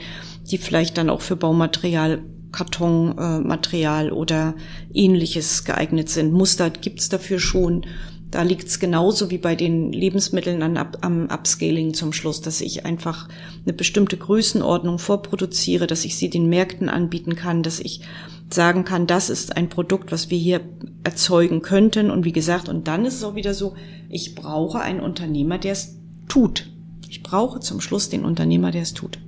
die 0.50 0.58
vielleicht 0.58 0.98
dann 0.98 1.10
auch 1.10 1.22
für 1.22 1.36
Baumaterial 1.36 2.24
Kartonmaterial 2.52 4.10
äh, 4.10 4.12
oder 4.12 4.56
ähnliches 4.94 5.64
geeignet 5.64 6.10
sind. 6.10 6.34
Muster 6.34 6.70
gibt's 6.70 7.10
dafür 7.10 7.40
schon. 7.40 7.86
Da 8.30 8.44
liegt 8.44 8.68
es 8.68 8.80
genauso 8.80 9.30
wie 9.30 9.38
bei 9.38 9.56
den 9.56 9.92
Lebensmitteln 9.92 10.64
an, 10.64 10.78
am 11.02 11.28
Upscaling 11.30 11.94
zum 11.94 12.14
Schluss, 12.14 12.42
dass 12.42 12.62
ich 12.62 12.86
einfach 12.86 13.28
eine 13.66 13.74
bestimmte 13.74 14.16
Größenordnung 14.16 15.00
vorproduziere, 15.00 15.86
dass 15.86 16.06
ich 16.06 16.16
sie 16.16 16.30
den 16.30 16.48
Märkten 16.48 16.88
anbieten 16.88 17.36
kann, 17.36 17.62
dass 17.62 17.82
ich 17.82 18.02
sagen 18.50 18.86
kann, 18.86 19.06
das 19.06 19.30
ist 19.30 19.58
ein 19.58 19.68
Produkt, 19.68 20.14
was 20.14 20.30
wir 20.30 20.38
hier 20.38 20.62
erzeugen 21.04 21.62
könnten. 21.62 22.10
Und 22.10 22.24
wie 22.24 22.32
gesagt, 22.32 22.70
und 22.70 22.88
dann 22.88 23.06
ist 23.06 23.16
es 23.16 23.24
auch 23.26 23.36
wieder 23.36 23.54
so, 23.54 23.76
ich 24.10 24.34
brauche 24.34 24.80
einen 24.80 25.02
Unternehmer, 25.02 25.58
der 25.58 25.74
es 25.74 25.98
tut. 26.30 26.70
Ich 27.10 27.24
brauche 27.24 27.60
zum 27.60 27.82
Schluss 27.82 28.08
den 28.08 28.24
Unternehmer, 28.24 28.72
der 28.72 28.84
es 28.84 28.94
tut. 28.94 29.20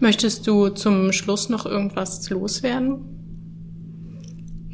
Möchtest 0.00 0.46
du 0.46 0.68
zum 0.68 1.12
Schluss 1.12 1.48
noch 1.48 1.64
irgendwas 1.64 2.28
loswerden? 2.28 2.98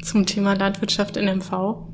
Zum 0.01 0.25
Thema 0.25 0.53
Landwirtschaft 0.53 1.15
in 1.15 1.37
MV? 1.37 1.87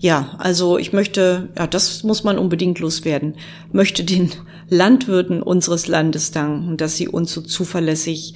Ja, 0.00 0.34
also 0.38 0.78
ich 0.78 0.92
möchte, 0.92 1.50
ja, 1.56 1.66
das 1.66 2.02
muss 2.02 2.24
man 2.24 2.38
unbedingt 2.38 2.78
loswerden, 2.78 3.34
möchte 3.70 4.02
den 4.02 4.30
Landwirten 4.68 5.42
unseres 5.42 5.88
Landes 5.88 6.30
danken, 6.30 6.76
dass 6.78 6.96
sie 6.96 7.06
uns 7.06 7.32
so 7.32 7.42
zuverlässig 7.42 8.34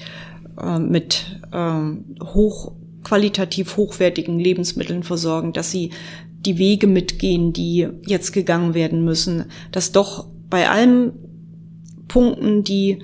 äh, 0.60 0.78
mit 0.78 1.40
äh, 1.52 1.80
hoch 2.22 2.72
qualitativ 3.02 3.76
hochwertigen 3.76 4.38
Lebensmitteln 4.38 5.02
versorgen, 5.02 5.52
dass 5.52 5.70
sie 5.70 5.90
die 6.28 6.58
Wege 6.58 6.86
mitgehen, 6.86 7.52
die 7.52 7.88
jetzt 8.06 8.32
gegangen 8.32 8.74
werden 8.74 9.04
müssen, 9.04 9.44
dass 9.72 9.92
doch 9.92 10.26
bei 10.48 10.68
allen 10.68 11.12
Punkten, 12.14 12.62
die 12.62 13.00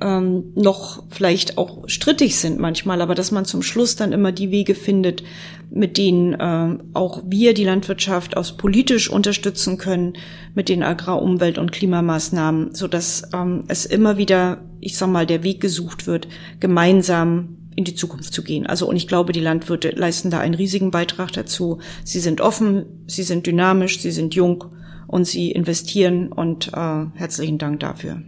ähm, 0.00 0.52
noch 0.56 1.04
vielleicht 1.10 1.58
auch 1.58 1.88
strittig 1.88 2.36
sind 2.36 2.58
manchmal, 2.58 3.00
aber 3.00 3.14
dass 3.14 3.30
man 3.30 3.44
zum 3.44 3.62
Schluss 3.62 3.94
dann 3.94 4.10
immer 4.10 4.32
die 4.32 4.50
Wege 4.50 4.74
findet, 4.74 5.22
mit 5.70 5.96
denen 5.96 6.34
äh, 6.34 6.82
auch 6.92 7.22
wir 7.24 7.54
die 7.54 7.62
Landwirtschaft 7.62 8.36
aus 8.36 8.56
politisch 8.56 9.08
unterstützen 9.08 9.78
können, 9.78 10.14
mit 10.56 10.68
den 10.68 10.82
Agrar-, 10.82 11.22
Umwelt- 11.22 11.58
und 11.58 11.70
Klimamaßnahmen, 11.70 12.74
so 12.74 12.88
dass 12.88 13.22
ähm, 13.32 13.62
es 13.68 13.86
immer 13.86 14.18
wieder, 14.18 14.64
ich 14.80 14.96
sag 14.96 15.08
mal, 15.08 15.24
der 15.24 15.44
Weg 15.44 15.60
gesucht 15.60 16.08
wird, 16.08 16.26
gemeinsam 16.58 17.58
in 17.76 17.84
die 17.84 17.94
Zukunft 17.94 18.34
zu 18.34 18.42
gehen. 18.42 18.66
Also 18.66 18.88
und 18.88 18.96
ich 18.96 19.06
glaube, 19.06 19.32
die 19.32 19.38
Landwirte 19.38 19.90
leisten 19.90 20.32
da 20.32 20.40
einen 20.40 20.54
riesigen 20.54 20.90
Beitrag 20.90 21.30
dazu. 21.30 21.78
Sie 22.02 22.18
sind 22.18 22.40
offen, 22.40 22.86
sie 23.06 23.22
sind 23.22 23.46
dynamisch, 23.46 24.00
sie 24.00 24.10
sind 24.10 24.34
jung 24.34 24.64
und 25.06 25.28
sie 25.28 25.52
investieren 25.52 26.32
und 26.32 26.72
äh, 26.74 27.06
herzlichen 27.14 27.58
Dank 27.58 27.78
dafür. 27.78 28.20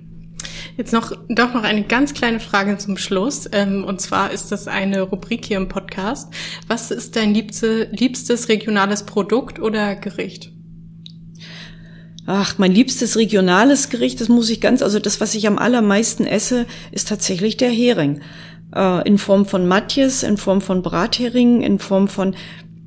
Jetzt 0.76 0.92
noch 0.92 1.12
doch 1.28 1.54
noch 1.54 1.62
eine 1.62 1.84
ganz 1.84 2.14
kleine 2.14 2.40
Frage 2.40 2.78
zum 2.78 2.96
Schluss. 2.96 3.48
Ähm, 3.52 3.84
und 3.84 4.00
zwar 4.00 4.30
ist 4.30 4.52
das 4.52 4.68
eine 4.68 5.02
Rubrik 5.02 5.44
hier 5.44 5.56
im 5.56 5.68
Podcast. 5.68 6.32
Was 6.68 6.90
ist 6.90 7.16
dein 7.16 7.34
liebste, 7.34 7.88
liebstes 7.92 8.48
regionales 8.48 9.04
Produkt 9.04 9.58
oder 9.58 9.96
Gericht? 9.96 10.52
Ach, 12.26 12.58
mein 12.58 12.72
liebstes 12.72 13.16
regionales 13.16 13.88
Gericht, 13.88 14.20
das 14.20 14.28
muss 14.28 14.50
ich 14.50 14.60
ganz, 14.60 14.82
also 14.82 14.98
das, 14.98 15.20
was 15.20 15.34
ich 15.34 15.48
am 15.48 15.58
allermeisten 15.58 16.26
esse, 16.26 16.66
ist 16.92 17.08
tatsächlich 17.08 17.56
der 17.56 17.70
Hering. 17.70 18.20
Äh, 18.74 19.06
in 19.08 19.18
Form 19.18 19.46
von 19.46 19.66
Matjes, 19.66 20.22
in 20.22 20.36
Form 20.36 20.60
von 20.60 20.82
Brathering, 20.82 21.62
in 21.62 21.78
Form 21.78 22.08
von 22.08 22.36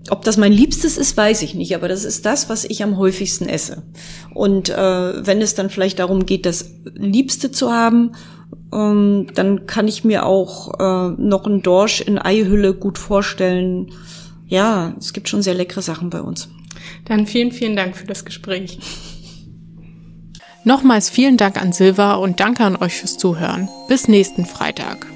ob 0.09 0.23
das 0.23 0.37
mein 0.37 0.51
Liebstes 0.51 0.97
ist, 0.97 1.15
weiß 1.15 1.41
ich 1.43 1.55
nicht, 1.55 1.75
aber 1.75 1.87
das 1.87 2.03
ist 2.03 2.25
das, 2.25 2.49
was 2.49 2.65
ich 2.65 2.83
am 2.83 2.97
häufigsten 2.97 3.47
esse. 3.47 3.83
Und 4.33 4.69
äh, 4.69 5.25
wenn 5.25 5.41
es 5.41 5.55
dann 5.55 5.69
vielleicht 5.69 5.99
darum 5.99 6.25
geht, 6.25 6.45
das 6.45 6.73
Liebste 6.93 7.51
zu 7.51 7.71
haben, 7.71 8.11
ähm, 8.73 9.27
dann 9.33 9.65
kann 9.65 9.87
ich 9.87 10.03
mir 10.03 10.25
auch 10.25 10.79
äh, 10.79 11.15
noch 11.17 11.45
einen 11.45 11.61
Dorsch 11.61 12.01
in 12.01 12.19
Eihülle 12.19 12.73
gut 12.73 12.97
vorstellen. 12.97 13.91
Ja, 14.47 14.93
es 14.99 15.13
gibt 15.13 15.29
schon 15.29 15.41
sehr 15.41 15.53
leckere 15.53 15.81
Sachen 15.81 16.09
bei 16.09 16.21
uns. 16.21 16.49
Dann 17.05 17.25
vielen, 17.25 17.51
vielen 17.51 17.75
Dank 17.75 17.95
für 17.95 18.05
das 18.05 18.25
Gespräch. 18.25 18.79
Nochmals 20.65 21.09
vielen 21.09 21.37
Dank 21.37 21.61
an 21.61 21.73
Silva 21.73 22.15
und 22.15 22.39
danke 22.39 22.63
an 22.63 22.75
euch 22.75 22.95
fürs 22.95 23.17
Zuhören. 23.17 23.69
Bis 23.87 24.07
nächsten 24.07 24.45
Freitag. 24.45 25.12